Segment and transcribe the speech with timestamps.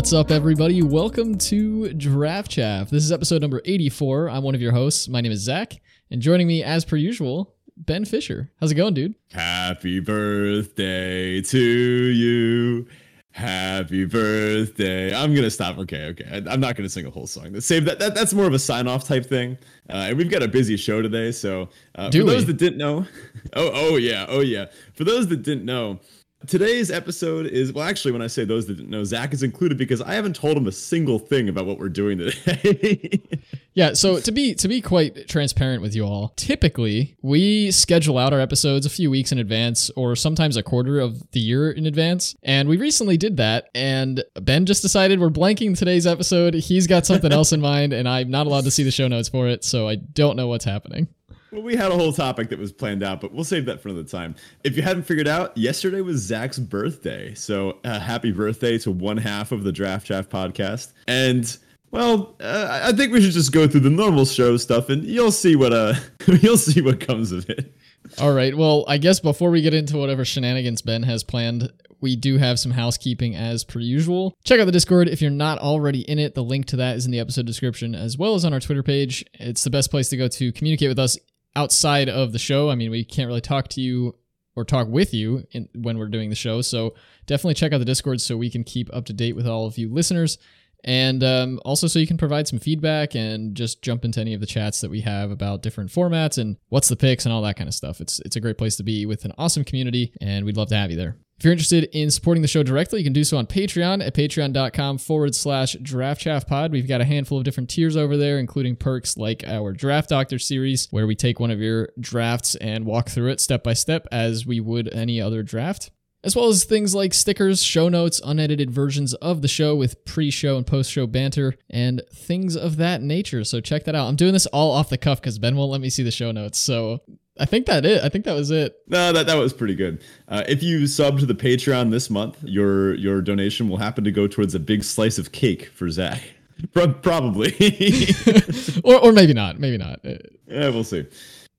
[0.00, 0.82] What's up, everybody?
[0.82, 2.90] Welcome to Draft Chaff.
[2.90, 4.30] This is episode number 84.
[4.30, 5.08] I'm one of your hosts.
[5.08, 5.78] My name is Zach,
[6.10, 7.54] and joining me, as per usual,
[7.86, 8.50] Ben Fisher.
[8.60, 9.14] How's it going, dude?
[9.32, 12.86] Happy birthday to you.
[13.32, 15.14] Happy birthday.
[15.14, 15.78] I'm gonna stop.
[15.78, 16.24] Okay, okay.
[16.30, 17.58] I, am not gonna sing a whole song.
[17.60, 17.98] Save that.
[17.98, 19.56] that that's more of a sign off type thing.
[19.88, 23.06] Uh, and we've got a busy show today, so uh, for those that didn't know,
[23.54, 24.66] oh oh yeah, oh yeah.
[24.94, 26.00] For those that didn't know,
[26.46, 29.76] Today's episode is well, actually, when I say those that didn't know, Zach is included
[29.76, 33.20] because I haven't told him a single thing about what we're doing today.
[33.72, 38.32] Yeah, so to be to be quite transparent with you all, typically we schedule out
[38.32, 41.86] our episodes a few weeks in advance or sometimes a quarter of the year in
[41.86, 42.34] advance.
[42.42, 46.54] And we recently did that and Ben just decided we're blanking today's episode.
[46.54, 49.28] He's got something else in mind and I'm not allowed to see the show notes
[49.28, 51.08] for it, so I don't know what's happening.
[51.52, 53.88] Well, we had a whole topic that was planned out, but we'll save that for
[53.88, 54.34] another time.
[54.64, 59.16] If you haven't figured out, yesterday was Zach's birthday, so uh, happy birthday to one
[59.16, 60.92] half of the Draft Draft podcast.
[61.08, 61.56] And
[61.90, 65.32] well, uh, I think we should just go through the normal show stuff, and you'll
[65.32, 65.94] see what uh
[66.26, 67.74] you'll see what comes of it.
[68.18, 68.56] All right.
[68.56, 72.58] Well, I guess before we get into whatever shenanigans Ben has planned, we do have
[72.58, 74.34] some housekeeping as per usual.
[74.44, 76.34] Check out the Discord if you're not already in it.
[76.34, 78.82] The link to that is in the episode description as well as on our Twitter
[78.82, 79.24] page.
[79.34, 81.18] It's the best place to go to communicate with us
[81.56, 82.70] outside of the show.
[82.70, 84.16] I mean, we can't really talk to you
[84.56, 86.60] or talk with you in, when we're doing the show.
[86.60, 86.94] So
[87.26, 89.78] definitely check out the Discord so we can keep up to date with all of
[89.78, 90.38] you listeners.
[90.84, 94.40] And um, also, so you can provide some feedback and just jump into any of
[94.40, 97.56] the chats that we have about different formats and what's the picks and all that
[97.56, 98.00] kind of stuff.
[98.00, 100.76] It's it's a great place to be with an awesome community, and we'd love to
[100.76, 101.16] have you there.
[101.38, 104.14] If you're interested in supporting the show directly, you can do so on Patreon at
[104.14, 106.70] patreon.com forward slash draft chaff pod.
[106.70, 110.38] We've got a handful of different tiers over there, including perks like our Draft Doctor
[110.38, 114.06] series, where we take one of your drafts and walk through it step by step
[114.12, 115.90] as we would any other draft
[116.22, 120.30] as well as things like stickers, show notes, unedited versions of the show with pre
[120.30, 123.44] show and post show banter, and things of that nature.
[123.44, 124.06] So check that out.
[124.06, 126.30] I'm doing this all off the cuff because Ben won't let me see the show
[126.30, 126.58] notes.
[126.58, 127.00] So
[127.38, 128.04] I think that it.
[128.04, 128.76] I think that was it.
[128.86, 130.02] No, that, that was pretty good.
[130.28, 134.10] Uh, if you sub to the Patreon this month, your your donation will happen to
[134.10, 136.22] go towards a big slice of cake for Zach.
[136.74, 137.54] Pro- Probably.
[138.84, 139.58] or, or maybe not.
[139.58, 140.00] Maybe not.
[140.04, 141.06] Yeah, we'll see.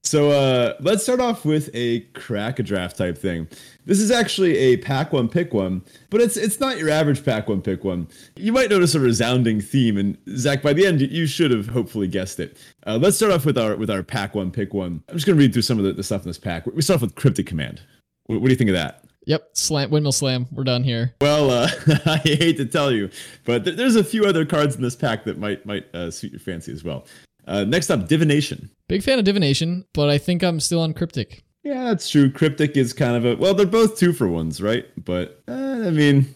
[0.04, 3.48] So uh, let's start off with a crack a draft type thing.
[3.86, 7.48] This is actually a pack one pick one, but it's it's not your average pack
[7.48, 8.08] one pick one.
[8.36, 12.08] You might notice a resounding theme, and Zach, by the end, you should have hopefully
[12.08, 12.58] guessed it.
[12.86, 15.04] Uh, let's start off with our with our pack one pick one.
[15.08, 16.66] I'm just gonna read through some of the, the stuff in this pack.
[16.66, 17.82] We start off with Cryptic Command.
[18.26, 19.06] What, what do you think of that?
[19.28, 19.50] Yep.
[19.54, 19.92] Slam.
[19.92, 20.48] Windmill slam.
[20.52, 21.14] We're done here.
[21.22, 21.70] Well, uh,
[22.08, 23.12] I hate to tell you,
[23.46, 26.32] but th- there's a few other cards in this pack that might might uh, suit
[26.32, 27.06] your fancy as well.
[27.48, 28.70] Uh, next up, Divination.
[28.88, 31.44] Big fan of divination, but I think I'm still on cryptic.
[31.64, 32.30] Yeah, that's true.
[32.32, 34.86] Cryptic is kind of a well, they're both two for ones, right?
[35.04, 36.28] But uh, I mean,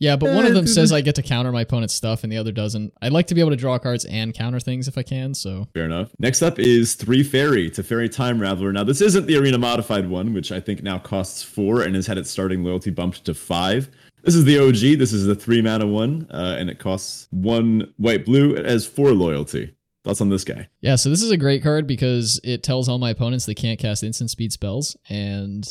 [0.00, 2.32] Yeah, but one of Uh, them says I get to counter my opponent's stuff and
[2.32, 2.92] the other doesn't.
[3.00, 5.68] I'd like to be able to draw cards and counter things if I can, so
[5.72, 6.10] fair enough.
[6.18, 8.72] Next up is Teferi to Fairy Time Raveler.
[8.72, 12.06] Now, this isn't the arena modified one, which I think now costs four and has
[12.06, 13.88] had its starting loyalty bumped to five.
[14.24, 14.98] This is the OG.
[14.98, 18.54] This is the three mana one, uh, and it costs one white blue.
[18.54, 19.74] It has four loyalty.
[20.04, 20.68] Thoughts on this guy?
[20.80, 23.78] Yeah, so this is a great card because it tells all my opponents they can't
[23.78, 25.66] cast instant speed spells, and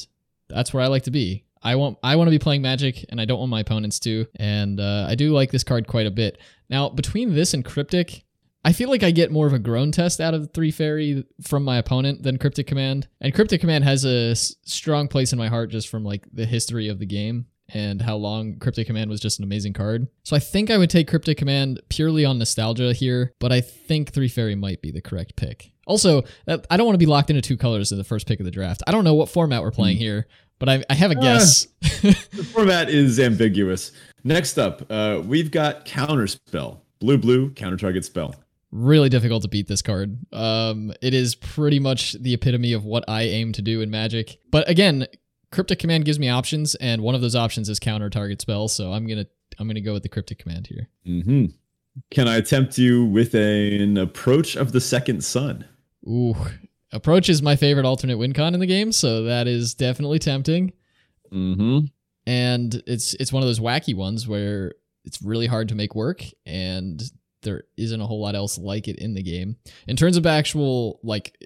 [0.50, 1.46] that's where I like to be.
[1.62, 4.26] I want I want to be playing Magic, and I don't want my opponents to,
[4.38, 6.40] and uh, I do like this card quite a bit.
[6.70, 8.24] Now, between this and Cryptic,
[8.66, 11.64] I feel like I get more of a grown test out of the Teferi from
[11.64, 15.48] my opponent than Cryptic Command, and Cryptic Command has a s- strong place in my
[15.48, 19.20] heart just from like the history of the game and how long Cryptic Command was
[19.20, 20.08] just an amazing card.
[20.24, 24.12] So I think I would take Cryptic Command purely on nostalgia here, but I think
[24.12, 25.72] Teferi might be the correct pick.
[25.88, 28.40] Also, uh, I don't want to be locked into two colors in the first pick
[28.40, 28.84] of the draft.
[28.88, 30.28] I don't know what format we're playing here,
[30.60, 31.68] but I, I have a guess.
[32.02, 33.92] The format is ambiguous.
[34.26, 36.80] Next up, uh, we've got Counterspell.
[37.00, 38.36] Blue, blue, counter target spell.
[38.72, 40.18] really difficult to beat this card.
[40.34, 44.38] Um, it is pretty much the epitome of what I aim to do in Magic.
[44.52, 45.06] But again,
[45.54, 48.68] Cryptic Command gives me options, and one of those options is counter target spell.
[48.68, 49.28] So I'm gonna
[49.60, 50.90] I'm gonna go with the Cryptic Command here.
[51.06, 51.46] hmm
[52.10, 55.64] Can I tempt you with an approach of the second sun?
[56.10, 56.36] Ooh,
[56.92, 60.74] approach is my favorite alternate win con in the game, so that is definitely tempting.
[61.32, 61.86] Mm-hmm.
[62.26, 64.74] And it's it's one of those wacky ones where
[65.06, 67.00] it's really hard to make work, and
[67.44, 69.58] there isn't a whole lot else like it in the game.
[69.88, 71.38] In terms of actual like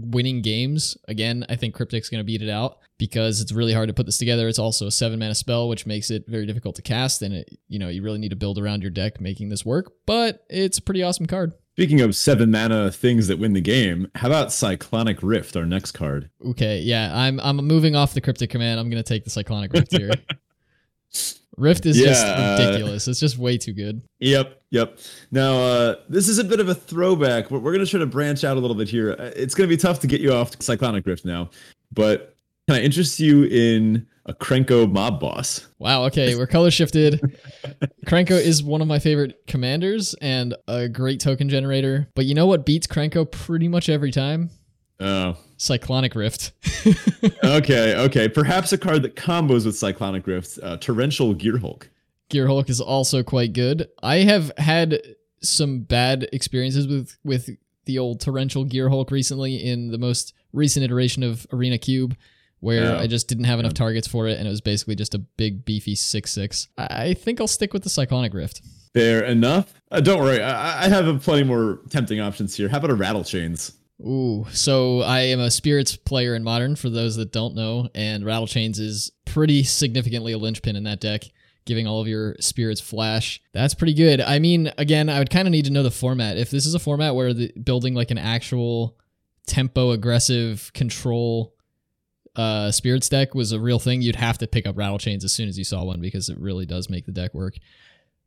[0.00, 3.88] winning games, again, I think Cryptic's going to beat it out because it's really hard
[3.88, 4.48] to put this together.
[4.48, 7.58] It's also a seven mana spell, which makes it very difficult to cast, and it,
[7.68, 9.92] you know you really need to build around your deck making this work.
[10.06, 11.52] But it's a pretty awesome card.
[11.72, 15.92] Speaking of seven mana things that win the game, how about Cyclonic Rift, our next
[15.92, 16.28] card?
[16.44, 18.80] Okay, yeah, I'm I'm moving off the Cryptic command.
[18.80, 20.10] I'm going to take the Cyclonic Rift here.
[21.58, 23.08] Rift is Yeah, just uh, ridiculous.
[23.08, 24.02] it's just way too good.
[24.20, 24.98] Yep, yep.
[25.30, 27.50] Now, uh, this is a bit of a throwback.
[27.50, 29.12] We're, we're going to try to branch out a little bit here.
[29.18, 31.50] Uh, It's going to be tough to get you off Cyclonic Rift now,
[31.92, 32.34] but
[32.68, 35.66] can I interest you in a Krenko mob boss?
[35.78, 36.04] Wow.
[36.04, 37.18] Okay, we're color shifted.
[38.06, 42.08] Krenko is one of my favorite commanders and a great token generator.
[42.14, 44.50] But you know what beats Krenko pretty much every time?
[45.00, 46.52] Oh, Cyclonic Rift.
[47.44, 48.28] okay, okay.
[48.28, 51.88] Perhaps a card that combos with Cyclonic Rift, uh, Torrential Gearhulk.
[52.30, 53.88] Gearhulk is also quite good.
[54.02, 55.00] I have had
[55.42, 57.50] some bad experiences with with
[57.84, 62.16] the old torrential Gearhulk recently in the most recent iteration of Arena Cube,
[62.60, 62.98] where Yeah.
[63.00, 65.64] I just didn't have enough targets for it, and it was basically just a big
[65.64, 66.68] beefy six six.
[66.78, 68.62] I I think I'll stick with the Cyclonic Rift.
[68.94, 69.72] Fair enough.
[69.90, 72.68] Uh, don't worry, I, I have plenty more tempting options here.
[72.68, 73.72] How about a Rattle Chains?
[74.00, 78.24] Ooh, so I am a spirits player in modern for those that don't know, and
[78.24, 81.24] Rattle Chains is pretty significantly a linchpin in that deck,
[81.64, 83.42] giving all of your spirits flash.
[83.52, 84.20] That's pretty good.
[84.20, 86.38] I mean, again, I would kind of need to know the format.
[86.38, 88.96] If this is a format where the building like an actual
[89.46, 91.54] tempo aggressive control
[92.36, 95.32] uh spirits deck was a real thing, you'd have to pick up Rattle Chains as
[95.32, 97.54] soon as you saw one because it really does make the deck work.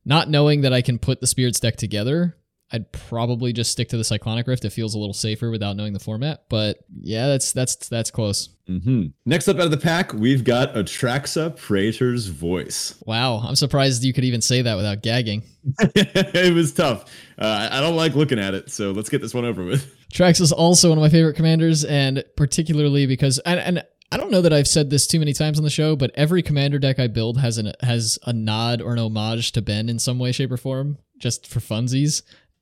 [0.04, 2.36] Not knowing that I can put the spirits deck together
[2.74, 4.64] I'd probably just stick to the Cyclonic Rift.
[4.64, 6.44] It feels a little safer without knowing the format.
[6.50, 8.50] But yeah, that's that's that's close.
[8.68, 13.02] hmm Next up out of the pack, we've got Atraxa Praetor's Voice.
[13.06, 15.44] Wow, I'm surprised you could even say that without gagging.
[15.80, 17.06] it was tough.
[17.38, 19.94] Uh, I I don't like looking at it, so let's get this one over with.
[20.14, 23.84] Trax is also one of my favorite commanders, and particularly because and, and
[24.14, 26.42] I don't know that I've said this too many times on the show, but every
[26.42, 30.00] commander deck I build has an has a nod or an homage to Ben in
[30.00, 32.22] some way, shape, or form, just for funsies.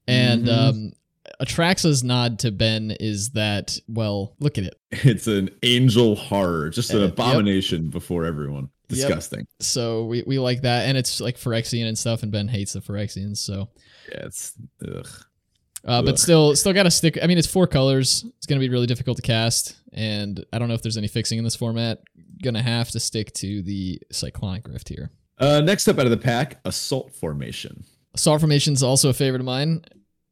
[0.09, 0.57] And Mhm.
[0.69, 0.93] um,
[1.41, 4.75] Atraxa's nod to Ben is that well, look at it.
[4.91, 7.13] It's an angel horror, just an Uh, yep.
[7.13, 8.69] abomination before everyone.
[8.89, 9.07] Yep.
[9.07, 9.47] Disgusting.
[9.59, 12.81] So we, we like that, and it's like Phyrexian and stuff, and Ben hates the
[12.81, 13.69] Phyrexians, so
[14.11, 14.53] Yeah, it's
[14.87, 15.07] ugh.
[15.85, 17.17] Uh, but still, still got to stick.
[17.21, 18.25] I mean, it's four colors.
[18.37, 21.37] It's gonna be really difficult to cast, and I don't know if there's any fixing
[21.37, 22.01] in this format.
[22.43, 25.11] Gonna have to stick to the Cyclonic Rift here.
[25.37, 27.83] Uh, next up out of the pack, Assault Formation.
[28.15, 29.83] Assault Formation is also a favorite of mine.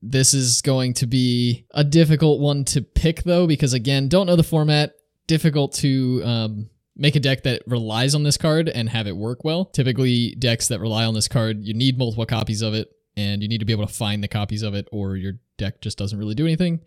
[0.01, 4.35] This is going to be a difficult one to pick though, because again, don't know
[4.35, 4.93] the format.
[5.25, 9.43] Difficult to um, make a deck that relies on this card and have it work
[9.43, 9.65] well.
[9.65, 13.49] Typically, decks that rely on this card, you need multiple copies of it, and you
[13.49, 16.17] need to be able to find the copies of it, or your deck just doesn't
[16.17, 16.79] really do anything.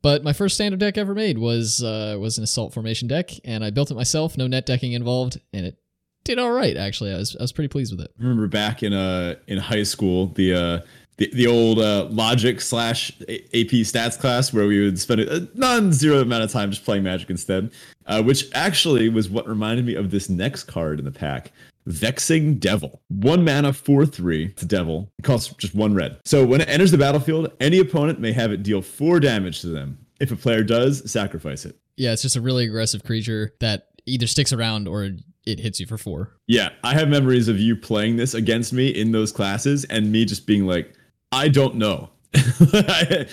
[0.00, 3.64] But my first standard deck ever made was uh, was an Assault Formation deck, and
[3.64, 4.36] I built it myself.
[4.36, 5.76] No net decking involved, and it
[6.24, 6.76] did all right.
[6.76, 8.10] Actually, I was I was pretty pleased with it.
[8.18, 10.80] I remember back in uh in high school the uh
[11.16, 16.20] the, the old uh, logic slash AP stats class where we would spend a non-zero
[16.20, 17.70] amount of time just playing Magic instead,
[18.06, 21.52] uh, which actually was what reminded me of this next card in the pack.
[21.86, 23.02] Vexing Devil.
[23.08, 24.46] One mana, four three.
[24.46, 25.10] It's a devil.
[25.18, 26.18] It costs just one red.
[26.24, 29.66] So when it enters the battlefield, any opponent may have it deal four damage to
[29.66, 29.98] them.
[30.20, 31.76] If a player does, sacrifice it.
[31.96, 35.10] Yeah, it's just a really aggressive creature that either sticks around or
[35.44, 36.36] it hits you for four.
[36.46, 40.24] Yeah, I have memories of you playing this against me in those classes and me
[40.24, 40.94] just being like,
[41.32, 42.10] I don't know.
[42.34, 43.26] I,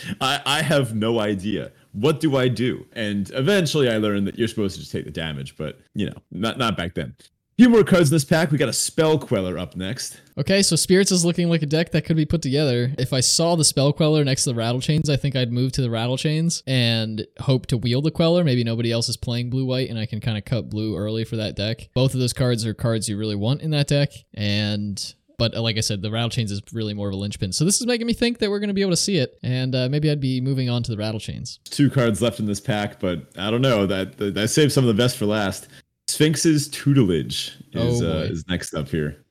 [0.46, 1.72] I have no idea.
[1.94, 2.86] What do I do?
[2.94, 6.18] And eventually I learned that you're supposed to just take the damage, but you know,
[6.32, 7.16] not not back then.
[7.58, 8.52] few more cards in this pack.
[8.52, 10.20] We got a Spell Queller up next.
[10.38, 12.94] Okay, so Spirits is looking like a deck that could be put together.
[12.98, 15.72] If I saw the Spell Queller next to the Rattle Chains, I think I'd move
[15.74, 18.44] to the Rattle Chains and hope to wield the Queller.
[18.44, 21.24] Maybe nobody else is playing blue white and I can kind of cut blue early
[21.26, 21.90] for that deck.
[21.94, 24.12] Both of those cards are cards you really want in that deck.
[24.34, 25.16] And.
[25.40, 27.52] But uh, like I said, the Rattle Chains is really more of a linchpin.
[27.52, 29.40] So this is making me think that we're going to be able to see it.
[29.42, 31.60] And uh, maybe I'd be moving on to the Rattle Chains.
[31.64, 33.88] Two cards left in this pack, but I don't know.
[33.88, 35.68] That that, that saved some of the best for last.
[36.08, 39.26] Sphinx's tutelage is Oh, uh, is next up here.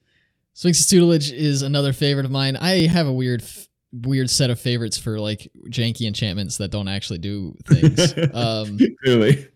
[0.55, 2.57] Sphinx's Tutelage is another favorite of mine.
[2.57, 6.89] I have a weird, f- weird set of favorites for like janky enchantments that don't
[6.89, 8.13] actually do things.
[8.35, 9.47] um, Clearly,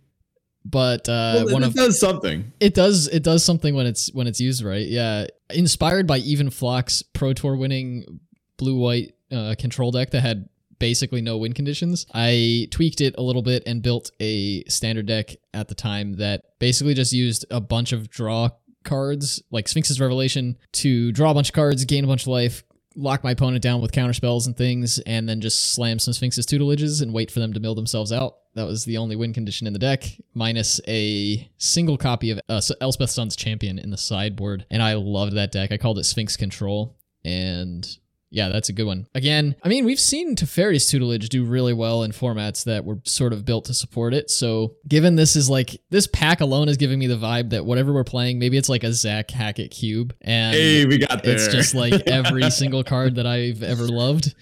[0.64, 2.52] but uh, well, one it of does something.
[2.60, 4.86] it does it does something when it's when it's used right.
[4.86, 8.20] Yeah, inspired by Ivan Floch's Pro Tour winning
[8.56, 12.06] blue white uh, control deck that had basically no win conditions.
[12.12, 16.58] I tweaked it a little bit and built a standard deck at the time that
[16.58, 18.50] basically just used a bunch of draw
[18.82, 22.64] cards like Sphinx's Revelation to draw a bunch of cards, gain a bunch of life,
[22.96, 26.46] lock my opponent down with counter spells and things, and then just slam some Sphinx's
[26.46, 28.38] tutelages and wait for them to mill themselves out.
[28.54, 30.04] That was the only win condition in the deck,
[30.34, 34.66] minus a single copy of uh, Elspeth Sun's Champion in the sideboard.
[34.70, 35.72] And I loved that deck.
[35.72, 36.94] I called it Sphinx Control.
[37.24, 37.88] And
[38.32, 39.06] yeah, that's a good one.
[39.14, 43.34] Again, I mean, we've seen Teferi's tutelage do really well in formats that were sort
[43.34, 44.30] of built to support it.
[44.30, 47.92] So, given this is like this pack alone is giving me the vibe that whatever
[47.92, 51.34] we're playing, maybe it's like a Zach Hackett cube, and hey, we got there.
[51.34, 54.34] It's just like every single card that I've ever loved.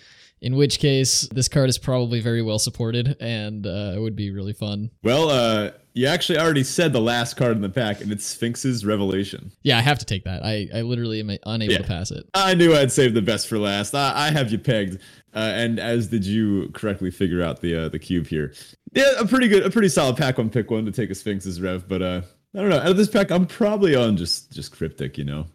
[0.42, 4.30] In which case, this card is probably very well supported, and uh, it would be
[4.30, 4.90] really fun.
[5.02, 8.86] Well, uh, you actually already said the last card in the pack, and it's Sphinx's
[8.86, 9.52] Revelation.
[9.62, 10.44] Yeah, I have to take that.
[10.44, 11.78] I, I literally am unable yeah.
[11.78, 12.26] to pass it.
[12.32, 13.94] I knew I'd save the best for last.
[13.94, 15.00] I, I have you pegged,
[15.34, 18.54] uh, and as did you correctly figure out the uh, the cube here.
[18.92, 21.60] Yeah, a pretty good, a pretty solid pack one pick one to take a Sphinx's
[21.60, 22.22] Rev, but uh,
[22.54, 22.78] I don't know.
[22.78, 25.46] Out of this pack, I'm probably on just just Cryptic, you know,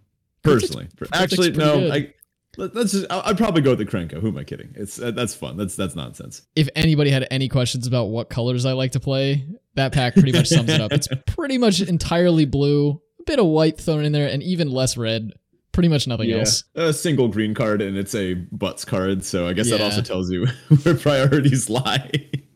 [0.44, 0.88] personally.
[1.12, 1.92] Actually, no, good.
[1.92, 2.14] I
[2.58, 3.06] Let's just.
[3.10, 4.20] I'd probably go with the Krenko.
[4.20, 4.74] Who am I kidding?
[4.76, 5.58] It's uh, that's fun.
[5.58, 6.42] That's that's nonsense.
[6.56, 9.46] If anybody had any questions about what colors I like to play,
[9.76, 10.92] that pack pretty much sums it up.
[10.92, 14.98] It's pretty much entirely blue, a bit of white thrown in there, and even less
[14.98, 15.32] red.
[15.72, 16.38] Pretty much nothing yeah.
[16.38, 16.64] else.
[16.76, 19.26] A single green card, and it's a butts card.
[19.26, 19.78] So I guess yeah.
[19.78, 20.46] that also tells you
[20.84, 22.10] where priorities lie.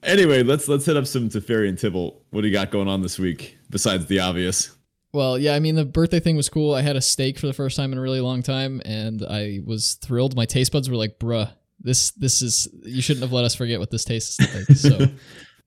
[0.04, 2.22] anyway, let's let's hit up some Teferi and Tibalt.
[2.30, 4.74] What do you got going on this week besides the obvious?
[5.12, 6.74] Well, yeah, I mean the birthday thing was cool.
[6.74, 9.60] I had a steak for the first time in a really long time, and I
[9.66, 10.36] was thrilled.
[10.36, 13.80] My taste buds were like, "Bruh, this this is you shouldn't have let us forget
[13.80, 15.08] what this tastes like." So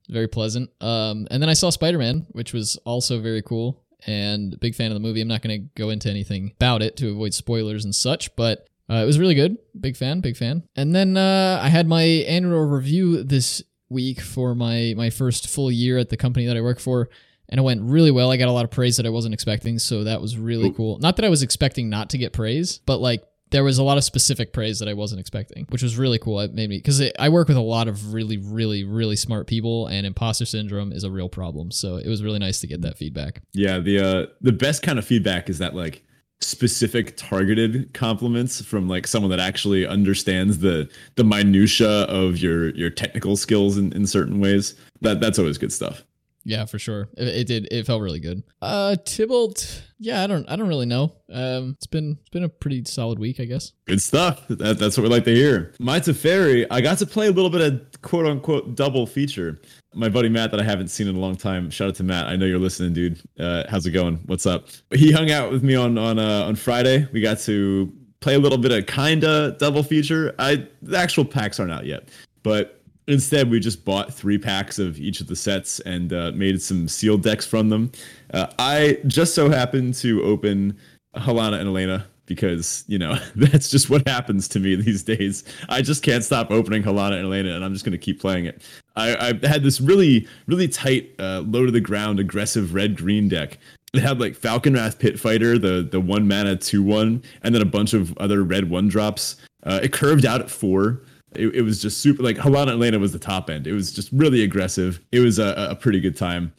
[0.08, 0.70] very pleasant.
[0.80, 4.90] Um, and then I saw Spider Man, which was also very cool, and big fan
[4.90, 5.20] of the movie.
[5.20, 8.68] I'm not going to go into anything about it to avoid spoilers and such, but
[8.90, 9.58] uh, it was really good.
[9.78, 10.64] Big fan, big fan.
[10.76, 15.70] And then uh, I had my annual review this week for my my first full
[15.70, 17.08] year at the company that I work for
[17.49, 18.30] and it went really well.
[18.30, 20.75] I got a lot of praise that I wasn't expecting, so that was really Ooh.
[20.75, 20.99] cool.
[20.99, 23.99] Not that I was expecting not to get praise, but like there was a lot
[23.99, 26.40] of specific praise that I wasn't expecting, which was really cool.
[26.40, 29.87] It made me because I work with a lot of really, really, really smart people,
[29.87, 31.70] and imposter syndrome is a real problem.
[31.70, 33.42] So it was really nice to get that feedback.
[33.52, 36.02] Yeah, the uh, the best kind of feedback is that like
[36.40, 42.90] specific targeted compliments from like someone that actually understands the the minutia of your your
[42.90, 44.75] technical skills in, in certain ways.
[45.02, 46.04] That that's always good stuff.
[46.44, 47.08] Yeah, for sure.
[47.16, 47.68] It, it, did.
[47.70, 48.42] It felt really good.
[48.61, 49.82] Uh, Tibalt.
[49.99, 50.49] Yeah, I don't.
[50.49, 51.12] I don't really know.
[51.32, 53.72] Um, it's been it's been a pretty solid week, I guess.
[53.87, 54.46] Good stuff.
[54.49, 55.75] That, that's what we like to hear.
[55.78, 56.66] My Teferi.
[56.70, 59.61] I got to play a little bit of quote unquote double feature.
[59.94, 61.70] My buddy Matt, that I haven't seen in a long time.
[61.70, 62.26] Shout out to Matt.
[62.26, 63.20] I know you're listening, dude.
[63.38, 64.16] Uh, how's it going?
[64.26, 64.68] What's up?
[64.90, 67.06] He hung out with me on on uh, on Friday.
[67.12, 70.34] We got to play a little bit of kinda double feature.
[70.38, 72.08] I the actual packs aren't out yet,
[72.42, 76.62] but Instead, we just bought three packs of each of the sets and uh, made
[76.62, 77.90] some sealed decks from them.
[78.32, 80.78] Uh, I just so happened to open
[81.16, 85.44] Halana and Alena because you know that's just what happens to me these days.
[85.68, 88.47] I just can't stop opening Halana and Alena, and I'm just going to keep playing
[88.47, 88.62] it.
[88.94, 93.28] I, I, had this really, really tight, uh, low to the ground, aggressive red green
[93.28, 93.59] deck.
[93.94, 97.66] It had like Falkenrath Pit Fighter, the the one mana two one, and then a
[97.66, 99.37] bunch of other red one drops.
[99.64, 101.02] Uh, it curved out at four
[101.36, 103.66] it, it was just super like Halana and Alena was the top end.
[103.66, 105.00] It was just really aggressive.
[105.12, 106.52] It was a, a pretty good time.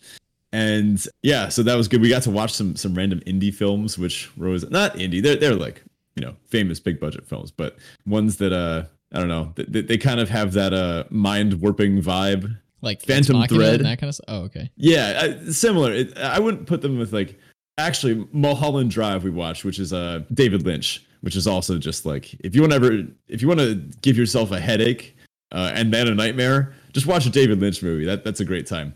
[0.52, 2.02] And yeah, so that was good.
[2.02, 5.22] We got to watch some some random indie films, which were always not indie.
[5.22, 5.84] They're they're like
[6.16, 9.98] you know famous big budget films, but ones that uh I don't know they, they
[9.98, 14.16] kind of have that uh mind warping vibe, like Phantom Thread and that kind of
[14.16, 14.26] stuff.
[14.28, 14.70] Oh, okay.
[14.76, 15.92] Yeah, uh, similar.
[15.92, 17.40] It, I wouldn't put them with like
[17.80, 22.34] actually Mulholland Drive we watched, which is uh David Lynch which is also just like
[22.42, 25.16] if you want to ever if you want to give yourself a headache
[25.54, 28.06] uh, and then a nightmare, just watch a David Lynch movie.
[28.06, 28.94] That that's a great time.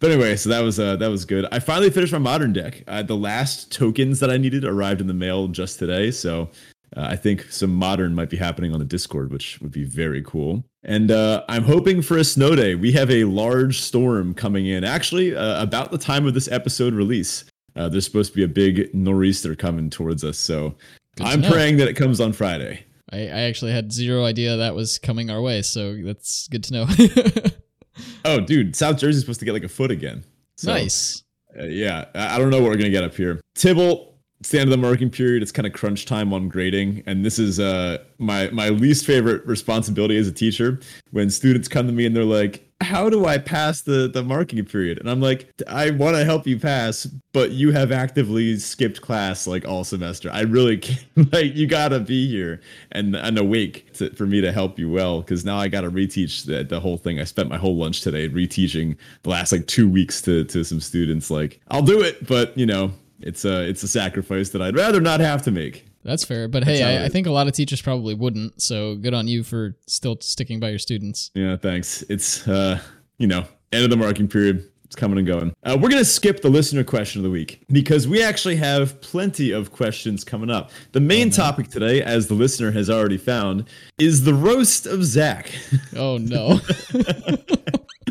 [0.00, 1.46] But anyway, so that was uh, that was good.
[1.52, 2.84] I finally finished my modern deck.
[2.86, 6.48] Uh, the last tokens that I needed arrived in the mail just today, so
[6.96, 10.22] uh, I think some modern might be happening on the Discord, which would be very
[10.22, 10.64] cool.
[10.84, 12.76] And uh, I'm hoping for a snow day.
[12.76, 16.94] We have a large storm coming in, actually, uh, about the time of this episode
[16.94, 17.44] release.
[17.76, 20.74] Uh, there's supposed to be a big nor'easter coming towards us, so
[21.18, 22.84] Good I'm praying that it comes on Friday.
[23.10, 26.72] I, I actually had zero idea that was coming our way, so that's good to
[26.72, 26.86] know.
[28.24, 30.24] oh, dude, South Jersey's supposed to get like a foot again.
[30.56, 31.24] So, nice.
[31.58, 33.40] Uh, yeah, I don't know what we're gonna get up here.
[33.56, 35.42] Tibalt, it's the end of the marking period.
[35.42, 39.44] It's kind of crunch time on grading, and this is uh my my least favorite
[39.44, 40.78] responsibility as a teacher
[41.10, 44.64] when students come to me and they're like, how do I pass the the marking
[44.64, 44.98] period?
[44.98, 49.46] And I'm like, I want to help you pass, but you have actively skipped class
[49.46, 50.30] like all semester.
[50.32, 52.60] I really can't, like you gotta be here
[52.92, 56.44] and and awake to, for me to help you well because now I gotta reteach
[56.46, 57.18] the the whole thing.
[57.18, 60.80] I spent my whole lunch today reteaching the last like two weeks to to some
[60.80, 61.30] students.
[61.30, 65.00] Like I'll do it, but you know it's a it's a sacrifice that I'd rather
[65.00, 65.84] not have to make.
[66.08, 66.48] That's fair.
[66.48, 68.62] But That's hey, I, I, think a lot of teachers probably wouldn't.
[68.62, 71.30] So good on you for still sticking by your students.
[71.34, 72.02] Yeah, thanks.
[72.08, 72.80] It's uh
[73.18, 74.70] you know, end of the marking period.
[74.84, 75.52] It's coming and going.
[75.64, 78.98] Uh, we're going to skip the listener question of the week because we actually have
[79.02, 80.70] plenty of questions coming up.
[80.92, 85.04] The main oh, topic today, as the listener has already found, is the roast of
[85.04, 85.52] Zach.
[85.94, 86.60] Oh, no.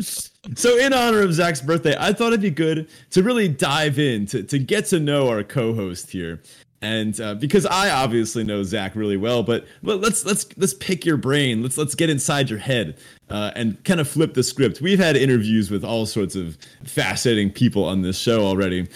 [0.54, 4.26] so, in honor of Zach's birthday, I thought it'd be good to really dive in,
[4.26, 6.42] to, to get to know our co host here
[6.80, 11.16] and uh, because I obviously know Zach really well, but let's let's let's pick your
[11.16, 11.62] brain.
[11.62, 14.80] Let's let's get inside your head uh, and kind of flip the script.
[14.80, 18.88] We've had interviews with all sorts of fascinating people on this show already.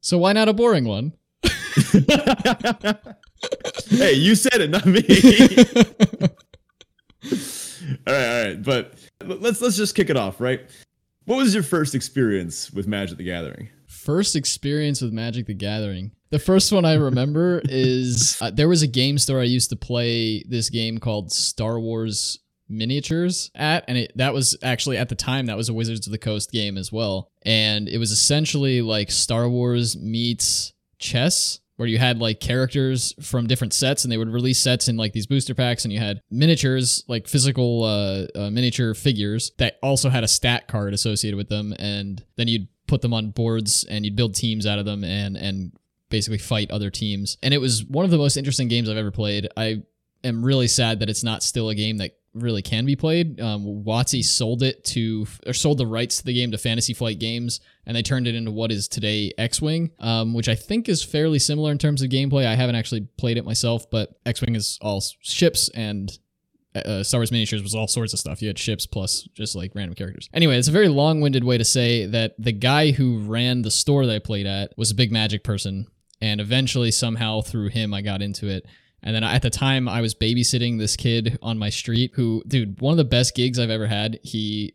[0.00, 1.12] So why not a boring one?
[3.88, 5.04] hey, you said it, not me.
[8.06, 10.68] all right, all right, but let's let's just kick it off, right?
[11.26, 13.68] What was your first experience with Magic the Gathering?
[13.86, 16.12] First experience with Magic the Gathering.
[16.30, 19.76] The first one I remember is uh, there was a game store I used to
[19.76, 25.14] play this game called Star Wars miniatures at and it, that was actually at the
[25.14, 27.30] time that was a wizards of the coast game as well.
[27.42, 33.46] And it was essentially like star wars meets chess where you had like characters from
[33.46, 36.20] different sets and they would release sets in like these booster packs and you had
[36.30, 41.48] miniatures like physical uh, uh, miniature figures that also had a stat card associated with
[41.48, 45.04] them and then you'd put them on boards and you'd build teams out of them
[45.04, 45.72] and and
[46.10, 47.36] basically fight other teams.
[47.42, 49.48] And it was one of the most interesting games I've ever played.
[49.56, 49.82] I
[50.24, 53.40] am really sad that it's not still a game that really can be played.
[53.40, 57.18] Um, WotC sold it to or sold the rights to the game to Fantasy Flight
[57.18, 61.02] Games, and they turned it into what is today X-wing, um, which I think is
[61.02, 62.46] fairly similar in terms of gameplay.
[62.46, 66.16] I haven't actually played it myself, but X-wing is all ships and.
[66.74, 68.40] Uh, Star Wars miniatures was all sorts of stuff.
[68.40, 70.28] You had ships plus just like random characters.
[70.32, 74.06] Anyway, it's a very long-winded way to say that the guy who ran the store
[74.06, 75.88] that I played at was a big Magic person,
[76.20, 78.66] and eventually somehow through him I got into it.
[79.02, 82.80] And then at the time I was babysitting this kid on my street who dude,
[82.80, 84.18] one of the best gigs I've ever had.
[84.22, 84.74] He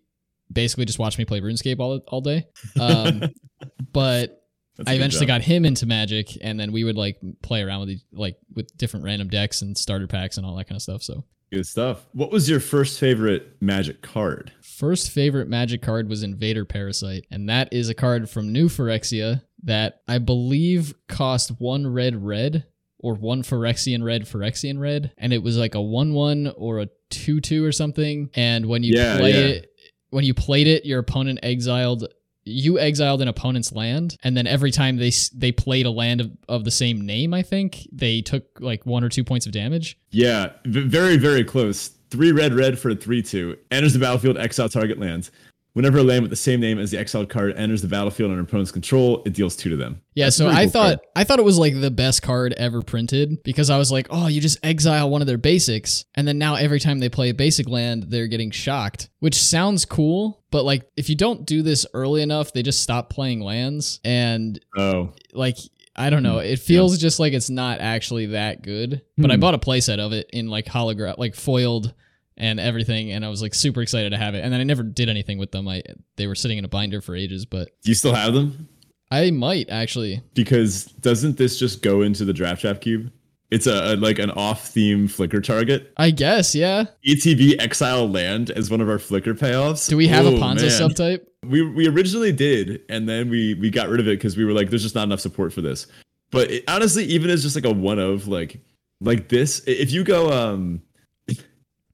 [0.51, 2.45] basically just watched me play RuneScape all all day.
[2.79, 3.23] Um,
[3.91, 4.43] but
[4.87, 7.99] I eventually got him into Magic, and then we would like play around with the,
[8.11, 11.03] like with different random decks and starter packs and all that kind of stuff.
[11.03, 12.05] So good stuff.
[12.13, 14.51] What was your first favorite Magic card?
[14.61, 19.43] First favorite Magic card was Invader Parasite, and that is a card from New Phyrexia
[19.63, 22.65] that I believe cost one red red
[22.99, 26.87] or one Phyrexian red Phyrexian red, and it was like a one one or a
[27.09, 28.29] two two or something.
[28.33, 29.55] And when you yeah, play yeah.
[29.55, 29.71] it,
[30.09, 32.07] when you played it, your opponent exiled.
[32.45, 36.31] You exiled an opponent's land, and then every time they they played a land of,
[36.49, 39.97] of the same name, I think they took like one or two points of damage.
[40.09, 41.89] Yeah, very very close.
[42.09, 43.57] Three red red for a three two.
[43.71, 45.31] Enters the battlefield, exile target lands.
[45.73, 48.43] Whenever a land with the same name as the exiled card enters the battlefield under
[48.43, 50.01] opponent's control, it deals two to them.
[50.13, 50.99] Yeah, That's so I cool thought card.
[51.15, 54.27] I thought it was like the best card ever printed because I was like, oh,
[54.27, 57.33] you just exile one of their basics, and then now every time they play a
[57.33, 61.87] basic land, they're getting shocked, which sounds cool, but like if you don't do this
[61.95, 65.57] early enough, they just stop playing lands, and oh, like
[65.95, 66.39] I don't know.
[66.39, 67.01] It feels yeah.
[67.01, 69.01] just like it's not actually that good.
[69.17, 69.31] But hmm.
[69.31, 71.93] I bought a playset of it in like hologram, like foiled
[72.37, 74.43] and everything and I was like super excited to have it.
[74.43, 75.67] And then I never did anything with them.
[75.67, 75.83] I
[76.15, 78.67] they were sitting in a binder for ages, but Do you still have them?
[79.11, 80.21] I might actually.
[80.33, 83.11] Because doesn't this just go into the draft trap cube?
[83.51, 85.93] It's a, a like an off-theme flicker target.
[85.97, 86.85] I guess, yeah.
[87.07, 89.87] ETB Exile Land as one of our flicker payoffs.
[89.87, 90.89] Do we have oh, a Ponza man.
[90.89, 91.27] subtype?
[91.45, 94.53] We we originally did, and then we we got rid of it because we were
[94.53, 95.85] like, there's just not enough support for this.
[96.31, 98.59] But it, honestly, even as just like a one of like
[99.01, 100.81] like this, if you go um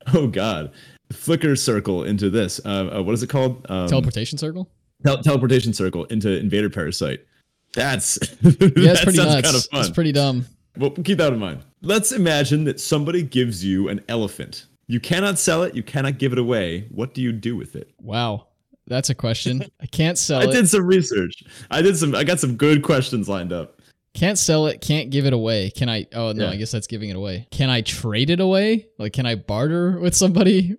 [0.14, 0.72] oh god,
[1.12, 2.60] flicker circle into this.
[2.66, 3.66] Uh, uh, what is it called?
[3.70, 4.70] Um, teleportation circle.
[5.06, 7.26] Tel- teleportation circle into invader parasite.
[7.74, 9.42] That's yeah, it's pretty nuts.
[9.42, 9.80] Kind of fun.
[9.82, 10.46] It's pretty dumb.
[10.78, 11.62] Well, keep that in mind.
[11.82, 14.66] Let's imagine that somebody gives you an elephant.
[14.88, 15.76] You cannot sell it.
[15.76, 16.88] You cannot give it away.
[16.90, 17.92] What do you do with it?
[18.02, 18.48] Wow.
[18.88, 19.64] That's a question.
[19.80, 20.50] I can't sell I it.
[20.50, 21.44] I did some research.
[21.70, 23.79] I did some I got some good questions lined up.
[24.14, 25.70] Can't sell it, can't give it away.
[25.70, 26.08] Can I?
[26.14, 26.52] Oh no, yeah.
[26.52, 27.48] I guess that's giving it away.
[27.52, 28.88] Can I trade it away?
[28.98, 30.76] Like, can I barter with somebody?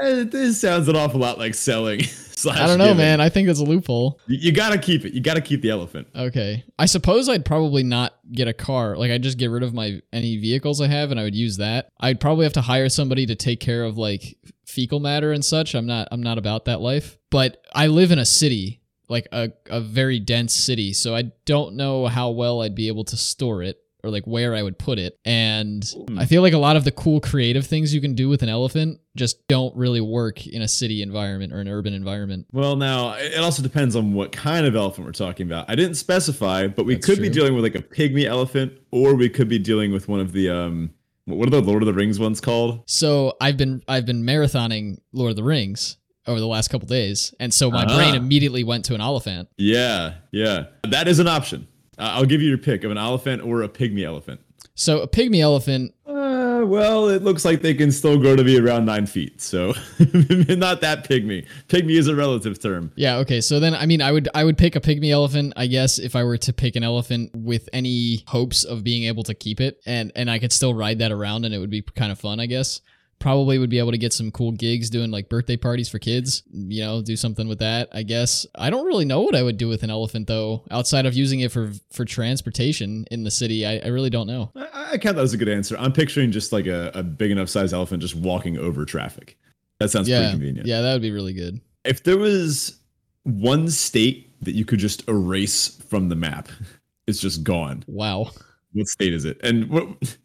[0.00, 2.00] Uh, this sounds an awful lot like selling.
[2.48, 2.98] I don't know, giving.
[2.98, 3.20] man.
[3.20, 4.20] I think that's a loophole.
[4.28, 5.12] You, you, gotta keep it.
[5.12, 6.06] You gotta keep the elephant.
[6.14, 6.64] Okay.
[6.78, 8.96] I suppose I'd probably not get a car.
[8.96, 11.56] Like I'd just get rid of my any vehicles I have, and I would use
[11.56, 11.88] that.
[11.98, 14.36] I'd probably have to hire somebody to take care of like
[14.66, 15.74] fecal matter and such.
[15.74, 16.08] I'm not.
[16.12, 17.18] I'm not about that life.
[17.30, 20.92] But I live in a city, like a, a very dense city.
[20.92, 24.54] So I don't know how well I'd be able to store it or like where
[24.54, 25.18] I would put it.
[25.24, 25.84] And.
[26.16, 28.48] I feel like a lot of the cool creative things you can do with an
[28.48, 32.46] elephant just don't really work in a city environment or an urban environment.
[32.52, 35.68] Well, now it also depends on what kind of elephant we're talking about.
[35.68, 37.28] I didn't specify, but we That's could true.
[37.28, 40.32] be dealing with like a pygmy elephant or we could be dealing with one of
[40.32, 40.90] the um
[41.24, 42.82] what are the Lord of the Rings ones called?
[42.86, 45.96] So I've been I've been marathoning Lord of the Rings
[46.28, 47.96] over the last couple days, and so my Ah.
[47.96, 49.48] brain immediately went to an elephant.
[49.56, 50.66] Yeah, yeah.
[50.88, 51.66] That is an option.
[51.98, 54.40] Uh, I'll give you your pick of an elephant or a pygmy elephant.
[54.76, 58.58] So a pygmy elephant, Uh, well, it looks like they can still grow to be
[58.58, 61.46] around nine feet, so not that pygmy.
[61.68, 62.92] Pygmy is a relative term.
[62.96, 63.40] yeah, okay.
[63.40, 66.14] So then, I mean, I would I would pick a pygmy elephant, I guess, if
[66.16, 69.80] I were to pick an elephant with any hopes of being able to keep it,
[69.86, 72.40] and and I could still ride that around, and it would be kind of fun,
[72.40, 72.80] I guess.
[73.18, 76.42] Probably would be able to get some cool gigs doing like birthday parties for kids.
[76.52, 77.88] You know, do something with that.
[77.92, 81.04] I guess I don't really know what I would do with an elephant though, outside
[81.04, 83.66] of using it for for transportation in the city.
[83.66, 84.52] I, I really don't know.
[84.54, 85.76] I, I count that as a good answer.
[85.78, 89.36] I'm picturing just like a, a big enough size elephant just walking over traffic.
[89.80, 90.66] That sounds yeah, pretty convenient.
[90.66, 91.60] yeah, that would be really good.
[91.84, 92.78] If there was
[93.24, 96.48] one state that you could just erase from the map,
[97.06, 97.84] it's just gone.
[97.86, 98.30] Wow.
[98.72, 99.40] What state is it?
[99.42, 100.16] And what?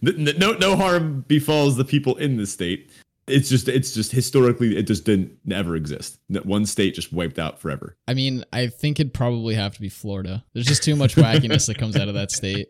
[0.00, 2.90] No, no harm befalls the people in this state.
[3.26, 6.20] It's just, it's just historically, it just didn't never exist.
[6.28, 7.96] That one state just wiped out forever.
[8.06, 10.44] I mean, I think it'd probably have to be Florida.
[10.52, 12.68] There's just too much wackiness that comes out of that state.